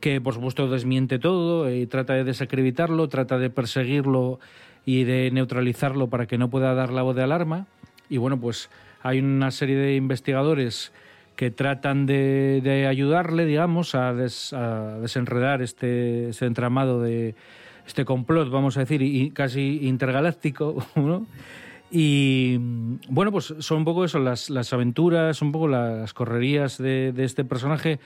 que 0.00 0.20
por 0.20 0.34
supuesto 0.34 0.68
desmiente 0.68 1.18
todo 1.18 1.72
y 1.74 1.86
trata 1.86 2.14
de 2.14 2.24
desacreditarlo, 2.24 3.08
trata 3.08 3.38
de 3.38 3.48
perseguirlo 3.48 4.38
y 4.84 5.04
de 5.04 5.30
neutralizarlo 5.30 6.08
para 6.08 6.26
que 6.26 6.36
no 6.36 6.50
pueda 6.50 6.74
dar 6.74 6.90
la 6.92 7.02
voz 7.02 7.16
de 7.16 7.22
alarma. 7.22 7.66
Y 8.10 8.18
bueno, 8.18 8.38
pues 8.38 8.68
hay 9.02 9.20
una 9.20 9.50
serie 9.50 9.76
de 9.76 9.96
investigadores 9.96 10.92
que 11.36 11.50
tratan 11.50 12.06
de, 12.06 12.60
de 12.62 12.86
ayudarle, 12.86 13.44
digamos, 13.44 13.94
a, 13.94 14.12
des- 14.14 14.52
a 14.52 14.98
desenredar 15.00 15.62
este, 15.62 16.28
este 16.28 16.46
entramado 16.46 17.00
de 17.02 17.34
este 17.86 18.04
complot, 18.04 18.50
vamos 18.50 18.76
a 18.76 18.80
decir, 18.80 19.02
y 19.02 19.30
casi 19.30 19.80
intergaláctico, 19.86 20.84
¿no? 20.96 21.26
Y 21.90 22.56
bueno, 23.08 23.30
pues 23.30 23.54
son 23.58 23.78
un 23.78 23.84
poco 23.84 24.04
eso, 24.04 24.18
las, 24.18 24.50
las 24.50 24.72
aventuras, 24.72 25.42
un 25.42 25.52
poco 25.52 25.68
las 25.68 26.12
correrías 26.14 26.78
de, 26.78 27.12
de 27.12 27.24
este 27.24 27.44
personaje, 27.44 28.00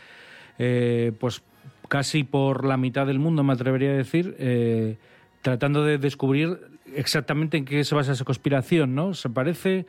eh, 0.58 1.12
pues 1.18 1.42
casi 1.88 2.24
por 2.24 2.64
la 2.66 2.76
mitad 2.76 3.06
del 3.06 3.18
mundo, 3.18 3.44
me 3.44 3.52
atrevería 3.54 3.90
a 3.90 3.94
decir, 3.94 4.36
eh, 4.38 4.96
tratando 5.42 5.84
de 5.84 5.96
descubrir 5.96 6.58
exactamente 6.94 7.56
en 7.56 7.64
qué 7.64 7.82
se 7.84 7.94
basa 7.94 8.12
esa 8.12 8.24
conspiración, 8.24 8.94
¿no? 8.94 9.14
Se 9.14 9.30
parece 9.30 9.86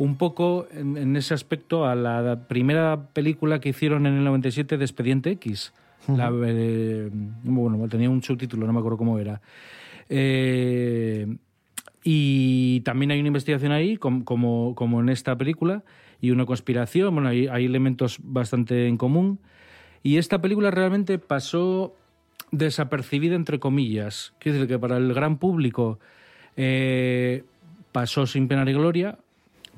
un 0.00 0.16
poco 0.16 0.66
en, 0.72 0.96
en 0.96 1.14
ese 1.14 1.34
aspecto 1.34 1.84
a 1.84 1.94
la 1.94 2.48
primera 2.48 3.08
película 3.12 3.60
que 3.60 3.68
hicieron 3.68 4.06
en 4.06 4.14
el 4.16 4.24
97 4.24 4.78
de 4.78 4.84
Expediente 4.84 5.30
X. 5.32 5.74
La, 6.08 6.32
eh, 6.46 7.10
bueno, 7.44 7.86
tenía 7.88 8.08
un 8.08 8.22
subtítulo, 8.22 8.66
no 8.66 8.72
me 8.72 8.78
acuerdo 8.78 8.96
cómo 8.96 9.18
era. 9.18 9.42
Eh, 10.08 11.26
y 12.02 12.80
también 12.80 13.10
hay 13.10 13.20
una 13.20 13.28
investigación 13.28 13.72
ahí, 13.72 13.98
com- 13.98 14.22
como, 14.24 14.74
como 14.74 15.00
en 15.00 15.10
esta 15.10 15.36
película, 15.36 15.84
y 16.20 16.30
una 16.30 16.46
conspiración. 16.46 17.14
Bueno, 17.14 17.28
hay, 17.28 17.46
hay 17.48 17.66
elementos 17.66 18.18
bastante 18.22 18.86
en 18.88 18.96
común. 18.96 19.38
Y 20.02 20.16
esta 20.16 20.40
película 20.40 20.70
realmente 20.70 21.18
pasó 21.18 21.94
desapercibida, 22.52 23.34
entre 23.36 23.58
comillas. 23.58 24.32
Quiero 24.38 24.54
decir 24.58 24.68
que 24.68 24.78
para 24.78 24.96
el 24.96 25.12
gran 25.12 25.36
público 25.36 25.98
eh, 26.56 27.44
pasó 27.92 28.26
sin 28.26 28.48
pena 28.48 28.64
ni 28.64 28.72
gloria, 28.72 29.18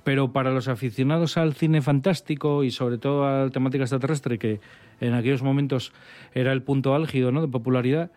pero 0.04 0.32
para 0.32 0.50
los 0.50 0.68
aficionados 0.68 1.36
al 1.36 1.54
cine 1.54 1.80
fantástico 1.82 2.64
y 2.64 2.70
sobre 2.70 2.98
todo 2.98 3.24
a 3.26 3.44
la 3.44 3.50
temática 3.50 3.84
extraterrestre, 3.84 4.38
que 4.38 4.60
en 5.00 5.14
aquellos 5.14 5.42
momentos 5.42 5.92
era 6.34 6.52
el 6.52 6.62
punto 6.62 6.94
álgido 6.94 7.32
¿no? 7.32 7.40
de 7.40 7.48
popularidad, 7.48 8.10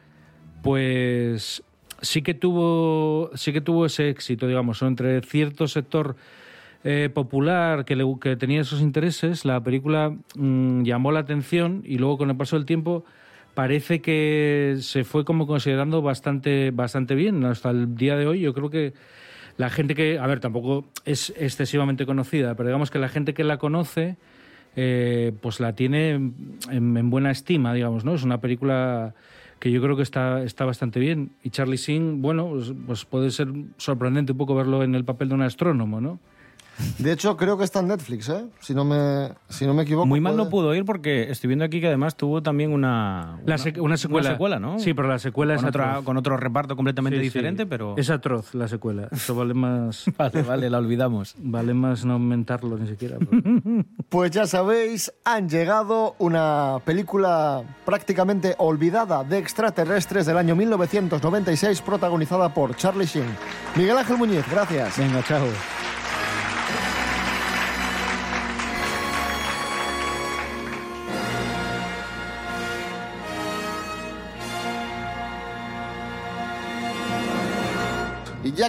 pues 0.63 1.63
sí 2.01 2.21
que 2.21 2.33
tuvo 2.33 3.29
sí 3.35 3.53
que 3.53 3.61
tuvo 3.61 3.85
ese 3.85 4.09
éxito, 4.09 4.47
digamos, 4.47 4.81
entre 4.81 5.21
cierto 5.21 5.67
sector 5.67 6.15
eh, 6.83 7.09
popular 7.13 7.85
que, 7.85 7.95
le- 7.95 8.35
tenía 8.37 8.61
esos 8.61 8.81
intereses, 8.81 9.45
la 9.45 9.61
película 9.63 10.15
mm, 10.35 10.83
llamó 10.83 11.11
la 11.11 11.19
atención 11.21 11.81
y 11.85 11.97
luego 11.97 12.17
con 12.17 12.29
el 12.29 12.37
paso 12.37 12.55
del 12.57 12.65
tiempo 12.65 13.05
parece 13.53 14.01
que 14.01 14.77
se 14.81 15.03
fue 15.03 15.23
como 15.25 15.47
considerando 15.47 16.01
bastante 16.01 16.71
bastante 16.71 17.15
bien 17.15 17.43
hasta 17.45 17.69
el 17.69 17.95
día 17.95 18.17
de 18.17 18.27
hoy. 18.27 18.41
Yo 18.41 18.53
creo 18.53 18.69
que 18.69 18.93
la 19.57 19.69
gente 19.69 19.95
que, 19.95 20.19
a 20.19 20.27
ver, 20.27 20.39
tampoco 20.39 20.85
es 21.05 21.33
excesivamente 21.37 22.05
conocida, 22.05 22.55
pero 22.55 22.69
digamos 22.69 22.91
que 22.91 22.99
la 22.99 23.09
gente 23.09 23.33
que 23.33 23.43
la 23.43 23.57
conoce, 23.57 24.17
eh, 24.75 25.31
pues 25.41 25.59
la 25.59 25.73
tiene 25.73 26.11
en, 26.11 26.33
en 26.69 27.09
buena 27.09 27.31
estima, 27.31 27.73
digamos, 27.73 28.03
¿no? 28.03 28.15
Es 28.15 28.23
una 28.23 28.41
película 28.41 29.13
que 29.59 29.71
yo 29.71 29.81
creo 29.81 29.95
que 29.95 30.03
está, 30.03 30.43
está 30.43 30.65
bastante 30.65 30.99
bien. 30.99 31.31
Y 31.43 31.49
Charlie 31.49 31.77
Sheen, 31.77 32.21
bueno, 32.21 32.49
pues, 32.49 32.73
pues 32.85 33.05
puede 33.05 33.31
ser 33.31 33.47
sorprendente 33.77 34.33
un 34.33 34.37
poco 34.37 34.55
verlo 34.55 34.83
en 34.83 34.95
el 34.95 35.05
papel 35.05 35.29
de 35.29 35.35
un 35.35 35.41
astrónomo, 35.41 36.01
¿no? 36.01 36.19
De 36.97 37.11
hecho, 37.11 37.37
creo 37.37 37.57
que 37.57 37.63
está 37.63 37.79
en 37.79 37.87
Netflix, 37.87 38.29
¿eh? 38.29 38.45
Si 38.59 38.73
no 38.73 38.83
me, 38.83 39.29
si 39.49 39.65
no 39.65 39.73
me 39.73 39.83
equivoco. 39.83 40.05
Muy 40.05 40.19
mal 40.19 40.33
puede- 40.33 40.43
no 40.45 40.49
pudo 40.49 40.75
ir 40.75 40.83
porque 40.85 41.29
estoy 41.31 41.47
viendo 41.47 41.63
aquí 41.65 41.79
que 41.79 41.87
además 41.87 42.15
tuvo 42.17 42.41
también 42.43 42.73
una, 42.73 43.39
La 43.45 43.57
sec- 43.57 43.79
una 43.81 43.97
secuela. 43.97 44.59
¿no? 44.59 44.79
Sí, 44.79 44.93
pero 44.93 45.07
la 45.07 45.19
secuela 45.19 45.55
con 45.55 45.65
es 45.65 45.69
otra- 45.69 45.91
atroz. 45.91 46.05
con 46.05 46.17
otro 46.17 46.37
reparto 46.37 46.75
completamente 46.75 47.17
Sí, 47.19 47.23
sí. 47.23 47.29
diferente, 47.29 47.65
pero 47.65 47.95
Es 47.97 48.09
atroz 48.09 48.53
la 48.55 48.67
secuela. 48.67 49.07
Eso 49.11 49.35
vale 49.35 49.53
más... 49.53 50.05
vale, 50.17 50.41
vale, 50.43 50.69
la 50.69 50.77
olvidamos. 50.79 51.35
Vale 51.39 51.73
más 51.73 52.03
no 52.05 52.19
mentarlo 52.19 52.77
ni 52.77 52.87
siquiera. 52.87 53.17
pero- 53.19 53.41
Pues 54.09 54.31
ya 54.31 54.45
sabéis, 54.45 55.11
han 55.23 55.49
llegado 55.49 56.15
una 56.19 56.77
película 56.85 57.63
prácticamente 57.85 58.55
olvidada 58.57 59.23
de 59.23 59.37
extraterrestres 59.37 60.25
del 60.25 60.37
año 60.37 60.55
1996 60.55 61.81
protagonizada 61.81 62.53
por 62.53 62.75
Charlie 62.75 63.05
Sheen. 63.05 63.27
Miguel 63.75 63.97
Ángel 63.97 64.17
Muñiz, 64.17 64.43
gracias. 64.51 64.97
Venga, 64.97 65.23
chao. 65.23 65.45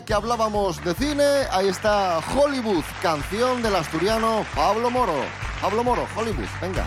Que 0.04 0.14
hablábamos 0.14 0.82
de 0.84 0.94
cine, 0.94 1.24
ahí 1.50 1.68
está 1.68 2.18
Hollywood, 2.34 2.84
canción 3.02 3.62
del 3.62 3.76
asturiano 3.76 4.44
Pablo 4.54 4.90
Moro. 4.90 5.14
Pablo 5.60 5.82
Moro, 5.82 6.06
Hollywood, 6.14 6.48
venga. 6.60 6.86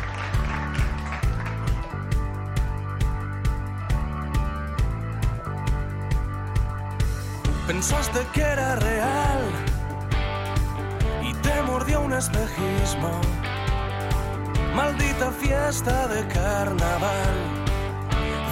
Pensaste 7.67 8.19
que 8.33 8.41
era 8.41 8.75
real 8.75 9.41
y 11.23 11.33
te 11.33 11.61
mordió 11.63 12.01
un 12.01 12.13
espejismo. 12.13 13.11
Maldita 14.75 15.31
fiesta 15.31 16.07
de 16.07 16.27
carnaval, 16.27 17.65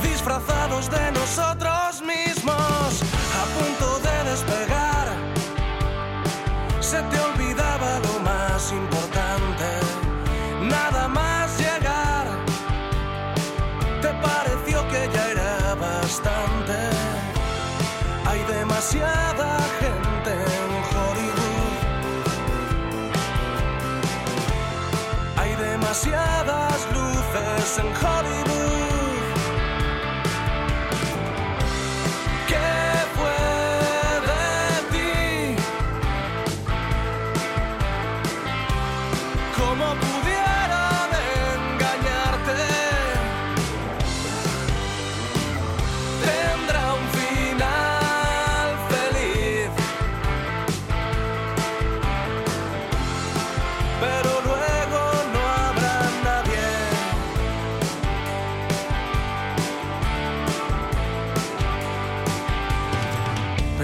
disfrazados 0.01 0.89
de 0.89 1.11
nosotros 1.11 2.01
mismos, 2.01 2.53
a 2.53 3.59
punto 3.59 3.99
de. 3.99 4.06
Se 6.87 7.16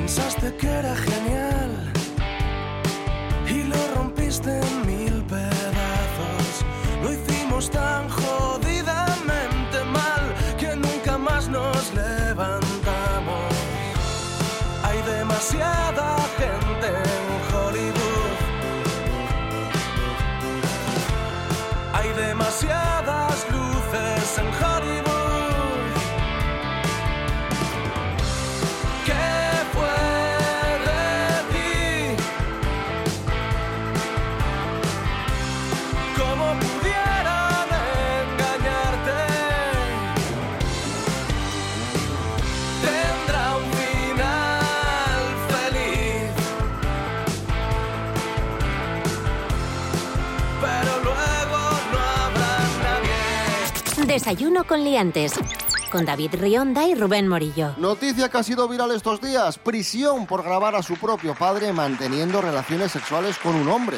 Pensaste 0.03 0.51
que 0.57 0.67
era 0.67 0.93
genial 0.97 1.52
Desayuno 54.23 54.63
con 54.63 54.85
liantes. 54.85 55.33
Con 55.91 56.05
David 56.05 56.35
Rionda 56.35 56.87
y 56.87 56.95
Rubén 56.95 57.27
Morillo. 57.27 57.73
Noticia 57.75 58.29
que 58.29 58.37
ha 58.37 58.43
sido 58.43 58.69
viral 58.69 58.91
estos 58.91 59.19
días. 59.19 59.57
Prisión 59.57 60.27
por 60.27 60.43
grabar 60.43 60.75
a 60.75 60.81
su 60.81 60.95
propio 60.95 61.35
padre 61.35 61.73
manteniendo 61.73 62.41
relaciones 62.41 62.93
sexuales 62.93 63.37
con 63.37 63.53
un 63.53 63.67
hombre. 63.67 63.97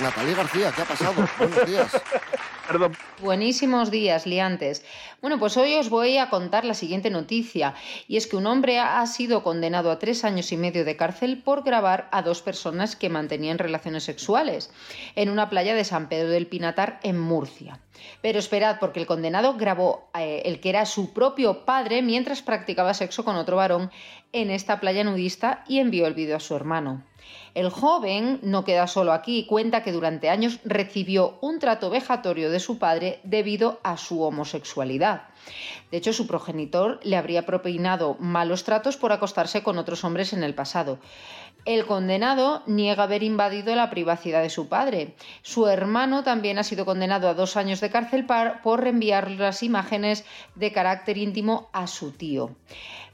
Natalia 0.00 0.34
García, 0.34 0.72
¿qué 0.74 0.82
ha 0.82 0.84
pasado? 0.86 1.28
Buenos 1.38 1.66
días. 1.66 2.02
Perdón. 2.66 2.96
Buenísimos 3.20 3.90
días, 3.90 4.26
liantes. 4.26 4.84
Bueno, 5.20 5.38
pues 5.38 5.56
hoy 5.56 5.74
os 5.74 5.90
voy 5.90 6.16
a 6.16 6.30
contar 6.30 6.64
la 6.64 6.74
siguiente 6.74 7.10
noticia, 7.10 7.74
y 8.08 8.16
es 8.16 8.26
que 8.26 8.36
un 8.36 8.46
hombre 8.46 8.78
ha 8.78 9.06
sido 9.06 9.42
condenado 9.42 9.90
a 9.90 9.98
tres 9.98 10.24
años 10.24 10.50
y 10.52 10.56
medio 10.56 10.84
de 10.84 10.96
cárcel 10.96 11.42
por 11.42 11.62
grabar 11.62 12.08
a 12.10 12.22
dos 12.22 12.40
personas 12.40 12.96
que 12.96 13.10
mantenían 13.10 13.58
relaciones 13.58 14.04
sexuales 14.04 14.70
en 15.14 15.28
una 15.28 15.50
playa 15.50 15.74
de 15.74 15.84
San 15.84 16.08
Pedro 16.08 16.30
del 16.30 16.46
Pinatar, 16.46 16.98
en 17.02 17.20
Murcia. 17.20 17.78
Pero 18.22 18.38
esperad, 18.38 18.78
porque 18.80 19.00
el 19.00 19.06
condenado 19.06 19.54
grabó 19.54 20.08
eh, 20.18 20.42
el 20.46 20.60
que 20.60 20.70
era 20.70 20.86
su 20.86 21.12
propio 21.12 21.64
padre 21.66 22.00
mientras 22.00 22.42
practicaba 22.42 22.94
sexo 22.94 23.24
con 23.24 23.36
otro 23.36 23.56
varón 23.56 23.90
en 24.32 24.50
esta 24.50 24.80
playa 24.80 25.04
nudista 25.04 25.64
y 25.68 25.78
envió 25.78 26.06
el 26.06 26.14
vídeo 26.14 26.36
a 26.36 26.40
su 26.40 26.56
hermano. 26.56 27.02
El 27.54 27.68
joven 27.68 28.38
no 28.42 28.64
queda 28.64 28.86
solo 28.86 29.12
aquí, 29.12 29.44
cuenta 29.46 29.82
que 29.82 29.92
durante 29.92 30.30
años 30.30 30.58
recibió 30.64 31.36
un 31.42 31.58
trato 31.58 31.90
vejatorio 31.90 32.50
de 32.50 32.60
su 32.60 32.78
padre 32.78 33.20
debido 33.24 33.78
a 33.82 33.98
su 33.98 34.22
homosexualidad. 34.22 35.24
De 35.90 35.98
hecho, 35.98 36.12
su 36.12 36.26
progenitor 36.26 36.98
le 37.02 37.16
habría 37.16 37.44
propinado 37.44 38.16
malos 38.18 38.64
tratos 38.64 38.96
por 38.96 39.12
acostarse 39.12 39.62
con 39.62 39.76
otros 39.76 40.04
hombres 40.04 40.32
en 40.32 40.42
el 40.42 40.54
pasado. 40.54 40.98
El 41.64 41.86
condenado 41.86 42.64
niega 42.66 43.04
haber 43.04 43.22
invadido 43.22 43.74
la 43.76 43.88
privacidad 43.88 44.42
de 44.42 44.50
su 44.50 44.68
padre. 44.68 45.14
Su 45.42 45.68
hermano 45.68 46.24
también 46.24 46.58
ha 46.58 46.64
sido 46.64 46.84
condenado 46.84 47.28
a 47.28 47.34
dos 47.34 47.56
años 47.56 47.80
de 47.80 47.90
cárcel 47.90 48.26
por 48.26 48.80
reenviar 48.80 49.30
las 49.30 49.62
imágenes 49.62 50.24
de 50.56 50.72
carácter 50.72 51.18
íntimo 51.18 51.70
a 51.72 51.86
su 51.86 52.10
tío. 52.10 52.50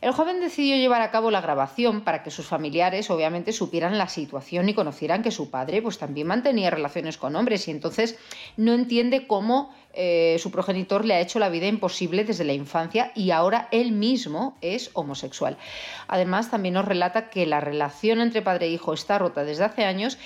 El 0.01 0.13
joven 0.13 0.41
decidió 0.41 0.77
llevar 0.77 1.03
a 1.03 1.11
cabo 1.11 1.31
la 1.31 1.41
grabación 1.41 2.03
para 2.03 2.23
que 2.23 2.31
sus 2.31 2.47
familiares 2.47 3.11
obviamente 3.11 3.53
supieran 3.53 3.99
la 3.99 4.09
situación 4.09 4.69
y 4.69 4.75
conocieran 4.75 5.23
que 5.23 5.33
su 5.33 5.51
padre 5.51 5.83
pues 5.83 5.99
también 5.99 6.29
mantenía 6.29 6.71
relaciones 6.71 7.19
con 7.19 7.35
hombres 7.35 7.67
y 7.67 7.73
entonces 7.73 8.17
no 8.57 8.73
entiende 8.73 9.27
cómo 9.27 9.75
eh, 10.01 10.37
su 10.39 10.53
progenitor 10.53 11.05
le 11.05 11.15
ha 11.15 11.21
hecho 11.21 11.41
la 11.41 11.49
vida 11.49 11.67
imposible 11.67 12.23
desde 12.23 12.45
la 12.45 12.53
infancia 12.53 13.11
y 13.17 13.33
ahora 13.33 13.69
él 13.73 13.91
mismo 13.91 14.57
es 14.61 14.91
homosexual. 14.93 15.59
Además 16.07 16.53
también 16.53 16.75
nos 16.75 16.85
relata 16.85 17.31
que 17.31 17.47
la 17.47 17.59
relación 17.59 18.21
entre 18.21 18.41
padre 18.41 18.67
e 18.67 18.71
hijo 18.71 18.95
está 18.95 19.19
rota 19.19 19.43
desde 19.43 19.65
hace 19.65 19.85
años 19.85 20.17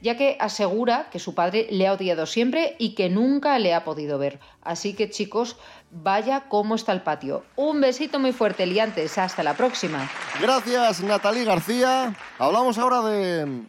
ya 0.00 0.16
que 0.16 0.36
asegura 0.38 1.08
que 1.10 1.18
su 1.18 1.34
padre 1.34 1.66
le 1.70 1.88
ha 1.88 1.92
odiado 1.94 2.26
siempre 2.26 2.76
y 2.78 2.94
que 2.94 3.08
nunca 3.08 3.58
le 3.58 3.74
ha 3.74 3.82
podido 3.82 4.18
ver. 4.18 4.38
Así 4.62 4.94
que 4.94 5.10
chicos, 5.10 5.56
vaya 5.90 6.44
cómo 6.48 6.76
está 6.76 6.92
el 6.92 7.02
patio. 7.02 7.44
Un 7.56 7.80
besito 7.80 8.20
muy 8.20 8.32
fuerte, 8.32 8.66
liantes. 8.66 9.18
Hasta 9.18 9.42
la 9.42 9.54
próxima. 9.54 10.08
Gracias, 10.40 11.02
Natalie 11.02 11.44
García. 11.44 12.14
Hablamos 12.38 12.78
ahora 12.78 13.02
de, 13.02 13.64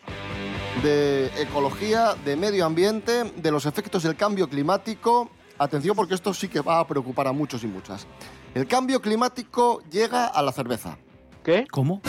de 0.83 1.27
ecología, 1.41 2.13
de 2.25 2.35
medio 2.35 2.65
ambiente, 2.65 3.23
de 3.35 3.51
los 3.51 3.65
efectos 3.65 4.03
del 4.03 4.15
cambio 4.15 4.47
climático. 4.47 5.31
Atención 5.59 5.95
porque 5.95 6.13
esto 6.13 6.33
sí 6.33 6.47
que 6.47 6.61
va 6.61 6.79
a 6.79 6.87
preocupar 6.87 7.27
a 7.27 7.31
muchos 7.31 7.63
y 7.63 7.67
muchas. 7.67 8.05
El 8.53 8.67
cambio 8.67 9.01
climático 9.01 9.81
llega 9.89 10.27
a 10.27 10.41
la 10.41 10.51
cerveza. 10.51 10.97
¿Qué? 11.43 11.65
¿Cómo? 11.71 12.01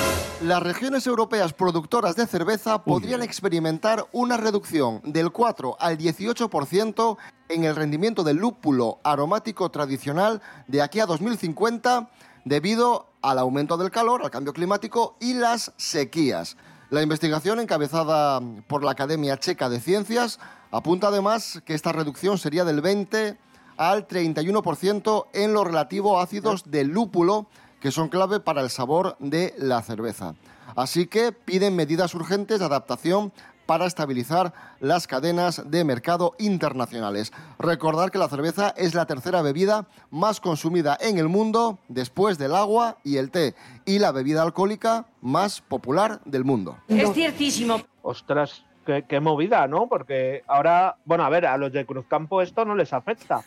Las 0.42 0.62
regiones 0.62 1.06
europeas 1.06 1.52
productoras 1.52 2.14
de 2.14 2.26
cerveza 2.26 2.84
podrían 2.84 3.22
experimentar 3.22 4.06
una 4.12 4.36
reducción 4.36 5.00
del 5.04 5.32
4 5.32 5.76
al 5.80 5.98
18% 5.98 7.16
en 7.48 7.64
el 7.64 7.74
rendimiento 7.74 8.22
del 8.22 8.36
lúpulo 8.36 9.00
aromático 9.02 9.70
tradicional 9.70 10.40
de 10.68 10.82
aquí 10.82 11.00
a 11.00 11.06
2050 11.06 12.10
debido 12.44 13.08
al 13.20 13.38
aumento 13.38 13.76
del 13.76 13.90
calor, 13.90 14.22
al 14.22 14.30
cambio 14.30 14.52
climático 14.52 15.16
y 15.20 15.34
las 15.34 15.72
sequías. 15.76 16.56
La 16.90 17.02
investigación 17.02 17.60
encabezada 17.60 18.40
por 18.66 18.84
la 18.84 18.92
Academia 18.92 19.38
Checa 19.38 19.68
de 19.68 19.80
Ciencias 19.80 20.38
apunta 20.70 21.08
además 21.08 21.62
que 21.64 21.74
esta 21.74 21.92
reducción 21.92 22.38
sería 22.38 22.64
del 22.64 22.80
20 22.80 23.36
al 23.76 24.06
31% 24.08 25.26
en 25.32 25.52
lo 25.52 25.64
relativo 25.64 26.18
a 26.18 26.24
ácidos 26.24 26.70
del 26.70 26.88
lúpulo 26.88 27.46
que 27.80 27.92
son 27.92 28.08
clave 28.08 28.40
para 28.40 28.60
el 28.60 28.70
sabor 28.70 29.16
de 29.20 29.54
la 29.58 29.82
cerveza. 29.82 30.34
Así 30.76 31.06
que 31.06 31.32
piden 31.32 31.76
medidas 31.76 32.14
urgentes 32.14 32.58
de 32.58 32.64
adaptación 32.64 33.32
para 33.68 33.84
estabilizar 33.84 34.54
las 34.80 35.06
cadenas 35.06 35.62
de 35.70 35.84
mercado 35.84 36.34
internacionales. 36.38 37.32
Recordar 37.58 38.10
que 38.10 38.16
la 38.18 38.28
cerveza 38.28 38.72
es 38.78 38.94
la 38.94 39.04
tercera 39.04 39.42
bebida 39.42 39.86
más 40.10 40.40
consumida 40.40 40.96
en 40.98 41.18
el 41.18 41.28
mundo 41.28 41.78
después 41.88 42.38
del 42.38 42.54
agua 42.54 42.96
y 43.04 43.18
el 43.18 43.30
té 43.30 43.54
y 43.84 43.98
la 43.98 44.10
bebida 44.10 44.42
alcohólica 44.42 45.06
más 45.20 45.60
popular 45.60 46.22
del 46.24 46.44
mundo. 46.44 46.78
Es 46.88 47.12
ciertísimo. 47.12 47.82
Ostras, 48.00 48.64
qué, 48.88 49.04
qué 49.06 49.20
movida, 49.20 49.66
¿no? 49.68 49.86
Porque 49.86 50.42
ahora, 50.46 50.96
bueno, 51.04 51.22
a 51.24 51.28
ver, 51.28 51.44
a 51.44 51.58
los 51.58 51.70
de 51.72 51.84
Cruzcampo 51.84 52.40
esto 52.40 52.64
no 52.64 52.74
les 52.74 52.92
afecta, 52.94 53.42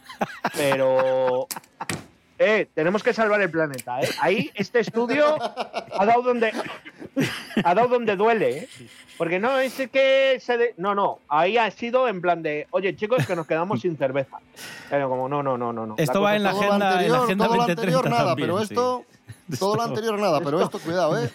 pero... 0.56 1.48
Eh, 2.44 2.68
tenemos 2.74 3.04
que 3.04 3.14
salvar 3.14 3.40
el 3.40 3.52
planeta, 3.52 4.02
¿eh? 4.02 4.10
Ahí 4.20 4.50
este 4.56 4.80
estudio 4.80 5.36
ha 5.40 6.06
dado 6.08 6.24
donde 6.24 6.52
ha 7.64 7.76
dado 7.76 7.88
donde 7.90 8.16
duele, 8.16 8.58
¿eh? 8.58 8.70
Porque 9.16 9.38
no 9.38 9.60
es 9.60 9.76
que 9.92 10.40
se 10.42 10.58
de- 10.58 10.74
no, 10.78 10.96
no, 10.96 11.20
ahí 11.30 11.60
ha 11.60 11.70
sido 11.70 12.08
en 12.08 12.20
plan 12.20 12.42
de, 12.42 12.66
oye, 12.72 12.96
chicos, 12.96 13.28
que 13.28 13.36
nos 13.36 13.46
quedamos 13.46 13.82
sin 13.82 13.96
cerveza. 13.96 14.38
Pero 14.90 15.08
como 15.08 15.30
no, 15.30 15.44
no, 15.44 15.56
no, 15.56 15.72
no, 15.72 15.86
no. 15.86 15.94
Esto 16.00 16.20
va 16.24 16.36
en 16.36 16.42
la 16.42 16.50
agenda, 16.50 16.74
en 16.74 16.80
la 16.80 16.90
anterior- 16.94 17.24
agenda 17.26 17.46
todo 17.46 17.56
lo 17.58 17.62
2030 17.68 17.82
anterior 18.00 18.10
nada, 18.10 18.30
también, 18.32 18.50
pero 18.50 18.66
sí. 18.66 18.74
todo 19.60 19.76
lo 19.76 19.84
anterior 19.84 20.20
nada, 20.20 20.42
pero 20.42 20.62
esto 20.62 20.80
cuidado, 20.80 21.22
¿eh? 21.22 21.30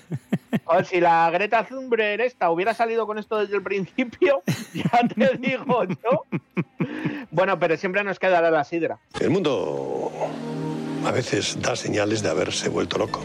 O 0.64 0.82
si 0.84 1.00
la 1.00 1.30
Greta 1.30 1.64
Thunberg 1.64 2.20
esta 2.20 2.50
hubiera 2.50 2.74
salido 2.74 3.06
con 3.06 3.18
esto 3.18 3.38
desde 3.38 3.56
el 3.56 3.62
principio, 3.62 4.42
ya 4.74 5.02
te 5.14 5.36
digo 5.38 5.84
yo. 5.84 6.24
Bueno, 7.30 7.58
pero 7.58 7.76
siempre 7.76 8.02
nos 8.04 8.18
quedará 8.18 8.50
la 8.50 8.64
sidra. 8.64 8.98
El 9.20 9.30
mundo 9.30 10.10
a 11.04 11.10
veces 11.10 11.60
da 11.60 11.76
señales 11.76 12.22
de 12.22 12.30
haberse 12.30 12.68
vuelto 12.68 12.98
loco. 12.98 13.20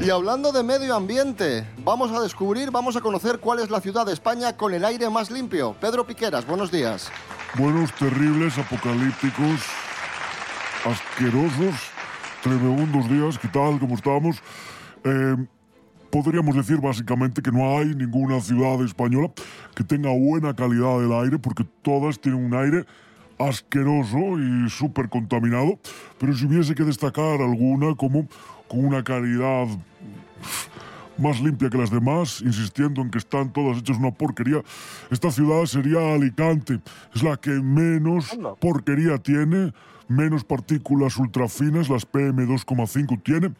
Y 0.00 0.08
hablando 0.08 0.50
de 0.50 0.62
medio 0.62 0.94
ambiente, 0.94 1.66
vamos 1.84 2.10
a 2.12 2.22
descubrir, 2.22 2.70
vamos 2.70 2.96
a 2.96 3.02
conocer 3.02 3.38
cuál 3.38 3.58
es 3.58 3.68
la 3.68 3.82
ciudad 3.82 4.06
de 4.06 4.14
España 4.14 4.56
con 4.56 4.72
el 4.72 4.82
aire 4.86 5.10
más 5.10 5.30
limpio. 5.30 5.76
Pedro 5.78 6.06
Piqueras, 6.06 6.46
buenos 6.46 6.70
días. 6.70 7.10
Buenos, 7.58 7.92
terribles, 7.92 8.56
apocalípticos, 8.56 9.60
asquerosos, 10.86 11.74
tremendos 12.42 13.08
días. 13.08 13.38
¿Qué 13.38 13.48
tal? 13.48 13.78
¿Cómo 13.78 13.94
estamos? 13.94 14.42
Eh, 15.04 15.36
podríamos 16.10 16.54
decir 16.56 16.80
básicamente 16.80 17.42
que 17.42 17.52
no 17.52 17.78
hay 17.78 17.94
ninguna 17.94 18.40
ciudad 18.40 18.82
española 18.84 19.30
que 19.74 19.84
tenga 19.84 20.10
buena 20.10 20.54
calidad 20.54 21.00
del 21.00 21.12
aire, 21.12 21.38
porque 21.38 21.64
todas 21.82 22.20
tienen 22.20 22.44
un 22.44 22.54
aire 22.54 22.84
asqueroso 23.38 24.38
y 24.38 24.68
súper 24.70 25.08
contaminado. 25.08 25.78
Pero 26.18 26.34
si 26.34 26.46
hubiese 26.46 26.74
que 26.74 26.84
destacar 26.84 27.40
alguna 27.40 27.94
como 27.94 28.26
con 28.68 28.84
una 28.84 29.02
calidad 29.02 29.66
más 31.18 31.40
limpia 31.40 31.68
que 31.68 31.76
las 31.76 31.90
demás, 31.90 32.40
insistiendo 32.40 33.02
en 33.02 33.10
que 33.10 33.18
están 33.18 33.52
todas 33.52 33.78
hechas 33.78 33.98
una 33.98 34.10
porquería. 34.10 34.62
Esta 35.10 35.30
ciudad 35.30 35.66
sería 35.66 36.14
Alicante. 36.14 36.80
Es 37.14 37.22
la 37.22 37.36
que 37.36 37.50
menos 37.50 38.38
porquería 38.58 39.18
tiene, 39.18 39.72
menos 40.10 40.44
partículas 40.44 41.16
ultrafinas, 41.16 41.88
las 41.88 42.10
PM2,5 42.10 43.22
tiene, 43.22 43.52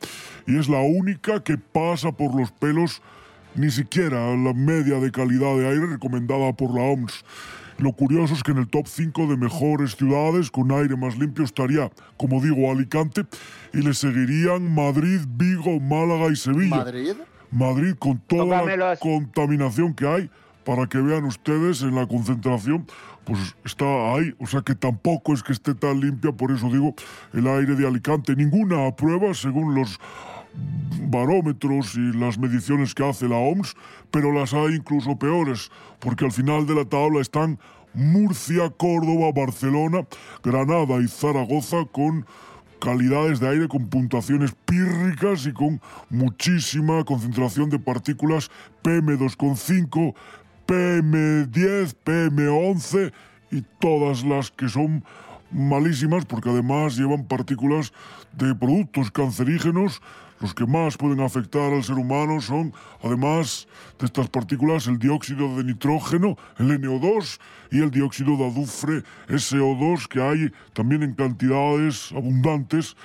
y 0.46 0.58
es 0.58 0.68
la 0.68 0.80
única 0.80 1.42
que 1.42 1.56
pasa 1.56 2.12
por 2.12 2.34
los 2.34 2.50
pelos 2.50 3.00
ni 3.54 3.70
siquiera 3.70 4.36
la 4.36 4.52
media 4.52 4.98
de 4.98 5.10
calidad 5.10 5.56
de 5.56 5.68
aire 5.68 5.86
recomendada 5.86 6.52
por 6.52 6.74
la 6.74 6.82
OMS. 6.82 7.24
Lo 7.78 7.92
curioso 7.92 8.34
es 8.34 8.42
que 8.42 8.50
en 8.50 8.58
el 8.58 8.68
top 8.68 8.86
5 8.86 9.26
de 9.26 9.36
mejores 9.36 9.96
ciudades 9.96 10.50
con 10.50 10.70
aire 10.70 10.96
más 10.96 11.16
limpio 11.16 11.44
estaría, 11.44 11.90
como 12.18 12.40
digo, 12.42 12.70
Alicante, 12.70 13.24
y 13.72 13.78
le 13.78 13.94
seguirían 13.94 14.74
Madrid, 14.74 15.20
Vigo, 15.26 15.80
Málaga 15.80 16.30
y 16.30 16.36
Sevilla. 16.36 16.76
¿Madrid? 16.76 17.14
Madrid 17.50 17.94
con 17.98 18.18
toda 18.18 18.76
la 18.76 18.96
contaminación 18.96 19.94
que 19.94 20.06
hay, 20.06 20.30
para 20.64 20.86
que 20.86 20.98
vean 20.98 21.24
ustedes 21.24 21.82
en 21.82 21.94
la 21.94 22.06
concentración, 22.06 22.86
pues 23.24 23.56
está 23.64 23.84
ahí. 24.14 24.34
O 24.38 24.46
sea 24.46 24.62
que 24.62 24.74
tampoco 24.74 25.34
es 25.34 25.42
que 25.42 25.52
esté 25.52 25.74
tan 25.74 26.00
limpia, 26.00 26.32
por 26.32 26.50
eso 26.52 26.68
digo, 26.68 26.94
el 27.32 27.46
aire 27.46 27.74
de 27.76 27.86
Alicante. 27.86 28.34
Ninguna 28.34 28.94
prueba, 28.96 29.34
según 29.34 29.74
los 29.74 29.98
barómetros 31.08 31.94
y 31.94 32.12
las 32.12 32.38
mediciones 32.38 32.94
que 32.94 33.08
hace 33.08 33.28
la 33.28 33.36
OMS, 33.36 33.76
pero 34.10 34.32
las 34.32 34.52
hay 34.52 34.74
incluso 34.74 35.18
peores, 35.18 35.70
porque 36.00 36.24
al 36.24 36.32
final 36.32 36.66
de 36.66 36.74
la 36.74 36.84
tabla 36.84 37.20
están 37.20 37.58
Murcia, 37.94 38.70
Córdoba, 38.70 39.32
Barcelona, 39.34 40.06
Granada 40.42 41.00
y 41.00 41.08
Zaragoza 41.08 41.84
con 41.90 42.26
calidades 42.80 43.40
de 43.40 43.48
aire 43.48 43.68
con 43.68 43.88
puntuaciones 43.88 44.52
pírricas 44.64 45.46
y 45.46 45.52
con 45.52 45.80
muchísima 46.08 47.04
concentración 47.04 47.68
de 47.68 47.78
partículas 47.78 48.50
PM2,5, 48.82 50.14
PM10, 50.70 51.96
PM11 52.04 53.12
y 53.50 53.62
todas 53.80 54.22
las 54.22 54.52
que 54.52 54.68
son 54.68 55.04
malísimas 55.50 56.24
porque 56.26 56.48
además 56.48 56.96
llevan 56.96 57.24
partículas 57.24 57.92
de 58.32 58.54
productos 58.54 59.10
cancerígenos. 59.10 60.00
Los 60.38 60.54
que 60.54 60.66
más 60.66 60.96
pueden 60.96 61.22
afectar 61.22 61.72
al 61.72 61.82
ser 61.82 61.96
humano 61.96 62.40
son, 62.40 62.72
además 63.02 63.66
de 63.98 64.06
estas 64.06 64.28
partículas, 64.28 64.86
el 64.86 65.00
dióxido 65.00 65.56
de 65.56 65.64
nitrógeno, 65.64 66.36
el 66.58 66.80
NO2, 66.80 67.40
y 67.72 67.80
el 67.80 67.90
dióxido 67.90 68.36
de 68.36 68.46
azufre, 68.46 69.02
SO2, 69.26 70.06
que 70.06 70.22
hay 70.22 70.52
también 70.72 71.02
en 71.02 71.14
cantidades 71.14 72.12
abundantes 72.12 72.96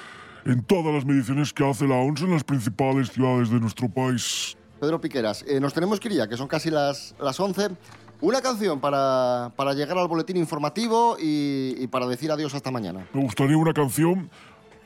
en 0.46 0.62
todas 0.62 0.94
las 0.94 1.04
mediciones 1.04 1.52
que 1.52 1.68
hace 1.68 1.88
la 1.88 1.96
ONS 1.96 2.22
en 2.22 2.32
las 2.32 2.44
principales 2.44 3.10
ciudades 3.10 3.50
de 3.50 3.60
nuestro 3.60 3.90
país. 3.90 4.56
Pedro 4.80 5.00
Piqueras, 5.00 5.44
eh, 5.48 5.60
nos 5.60 5.74
tenemos 5.74 6.00
que 6.00 6.10
ir 6.10 6.16
ya, 6.16 6.28
que 6.28 6.38
son 6.38 6.48
casi 6.48 6.70
las, 6.70 7.16
las 7.20 7.40
11. 7.40 7.70
Una 8.22 8.42
canción 8.42 8.80
para, 8.80 9.52
para 9.56 9.74
llegar 9.74 9.98
al 9.98 10.08
boletín 10.08 10.38
informativo 10.38 11.18
y, 11.20 11.76
y 11.78 11.88
para 11.88 12.08
decir 12.08 12.32
adiós 12.32 12.54
hasta 12.54 12.72
mañana. 12.72 13.08
Me 13.14 13.22
gustaría 13.22 13.58
una 13.58 13.74
canción, 13.74 14.30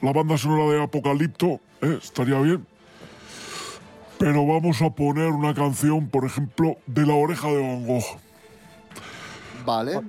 la 0.01 0.13
banda 0.13 0.37
sonora 0.37 0.71
de 0.71 0.83
Apocalipto, 0.83 1.59
¿eh? 1.81 1.99
estaría 2.01 2.39
bien. 2.39 2.65
Pero 4.17 4.45
vamos 4.45 4.81
a 4.81 4.89
poner 4.89 5.27
una 5.27 5.53
canción, 5.53 6.09
por 6.09 6.25
ejemplo, 6.25 6.77
de 6.87 7.05
La 7.05 7.13
Oreja 7.13 7.47
de 7.47 7.61
Van 7.61 7.87
Gogh. 7.87 8.19
Vale. 9.65 10.01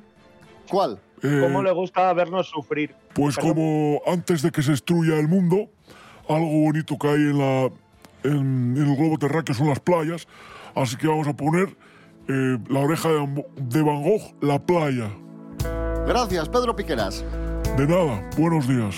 ¿Cuál? 0.69 0.99
Eh, 1.23 1.41
¿Cómo 1.43 1.63
le 1.63 1.71
gusta 1.73 2.13
vernos 2.13 2.49
sufrir? 2.49 2.95
Pues 3.15 3.37
como 3.37 4.01
antes 4.07 4.43
de 4.43 4.51
que 4.51 4.63
se 4.63 4.73
destruya 4.73 5.19
el 5.19 5.29
mundo, 5.29 5.69
algo 6.29 6.65
bonito 6.65 6.99
que 6.99 7.09
hay 7.09 7.15
en, 7.15 7.39
la, 7.39 7.71
en, 8.25 8.77
en 8.77 8.87
el 8.89 8.97
globo 8.97 9.19
terráqueo 9.19 9.55
son 9.55 9.69
las 9.69 9.81
playas. 9.81 10.27
Así 10.75 10.97
que 10.97 11.07
vamos 11.09 11.27
a 11.29 11.33
poner 11.37 11.77
eh, 12.29 12.59
La 12.69 12.81
Oreja 12.81 13.09
de 13.09 13.19
Van- 13.19 13.45
de 13.57 13.83
Van 13.83 14.03
Gogh, 14.03 14.35
La 14.43 14.59
Playa. 14.65 15.11
Gracias, 16.07 16.49
Pedro 16.49 16.75
Piqueras. 16.77 17.25
De 17.77 17.87
nada, 17.87 18.29
buenos 18.37 18.67
días. 18.69 18.95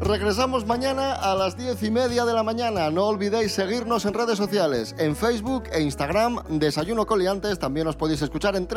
Regresamos 0.00 0.64
mañana 0.64 1.12
a 1.14 1.34
las 1.34 1.56
diez 1.56 1.82
y 1.82 1.90
media 1.90 2.24
de 2.24 2.32
la 2.32 2.44
mañana. 2.44 2.88
No 2.90 3.06
olvidéis 3.06 3.50
seguirnos 3.52 4.04
en 4.06 4.14
redes 4.14 4.38
sociales, 4.38 4.94
en 4.98 5.16
Facebook 5.16 5.64
e 5.72 5.80
Instagram, 5.82 6.36
Desayuno 6.50 7.04
Coliantes. 7.04 7.58
También 7.58 7.88
os 7.88 7.96
podéis 7.96 8.22
escuchar 8.22 8.54
en 8.54 8.68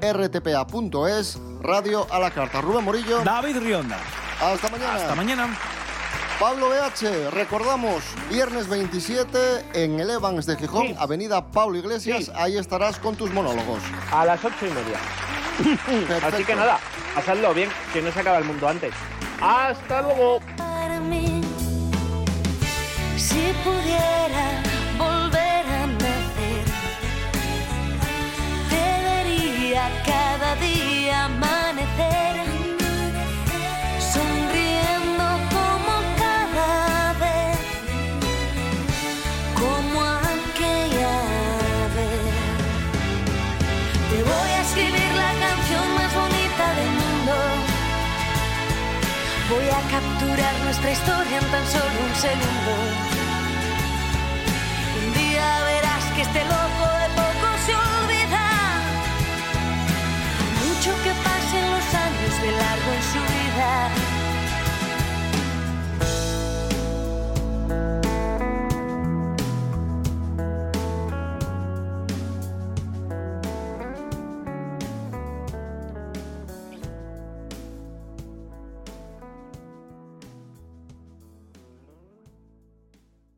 www.rtpa.es, 0.00 1.40
Radio 1.62 2.06
a 2.10 2.18
la 2.18 2.30
Carta. 2.30 2.60
Rubén 2.60 2.84
Morillo. 2.84 3.22
David 3.24 3.56
Rionda. 3.58 3.96
Hasta 4.40 4.68
mañana. 4.68 4.94
Hasta 4.96 5.14
mañana. 5.14 5.46
Pablo 6.40 6.70
BH, 6.70 7.32
recordamos, 7.32 8.02
viernes 8.30 8.66
27 8.66 9.66
en 9.74 10.00
el 10.00 10.08
Evans 10.08 10.46
de 10.46 10.56
Gijón, 10.56 10.94
Avenida 10.98 11.44
Pablo 11.50 11.76
Iglesias. 11.76 12.32
Ahí 12.34 12.56
estarás 12.56 12.98
con 12.98 13.14
tus 13.14 13.30
monólogos. 13.30 13.82
A 14.10 14.24
las 14.24 14.42
ocho 14.42 14.66
y 14.66 14.70
media. 14.70 14.98
Así 16.26 16.42
que 16.42 16.54
nada, 16.54 16.80
pasadlo 17.14 17.52
bien, 17.52 17.68
que 17.92 18.00
no 18.00 18.10
se 18.10 18.20
acaba 18.20 18.38
el 18.38 18.44
mundo 18.44 18.66
antes. 18.66 18.94
Hasta 19.38 20.00
luego. 20.00 20.40
para 20.56 20.98
mí. 20.98 21.42
Si 23.18 23.52
pudiera 23.62 24.62
nuestra 50.70 50.92
historia 50.92 51.38
en 51.38 51.50
tan 51.50 51.66
solo 51.66 51.84
un 52.06 52.14
segundo. 52.14 53.09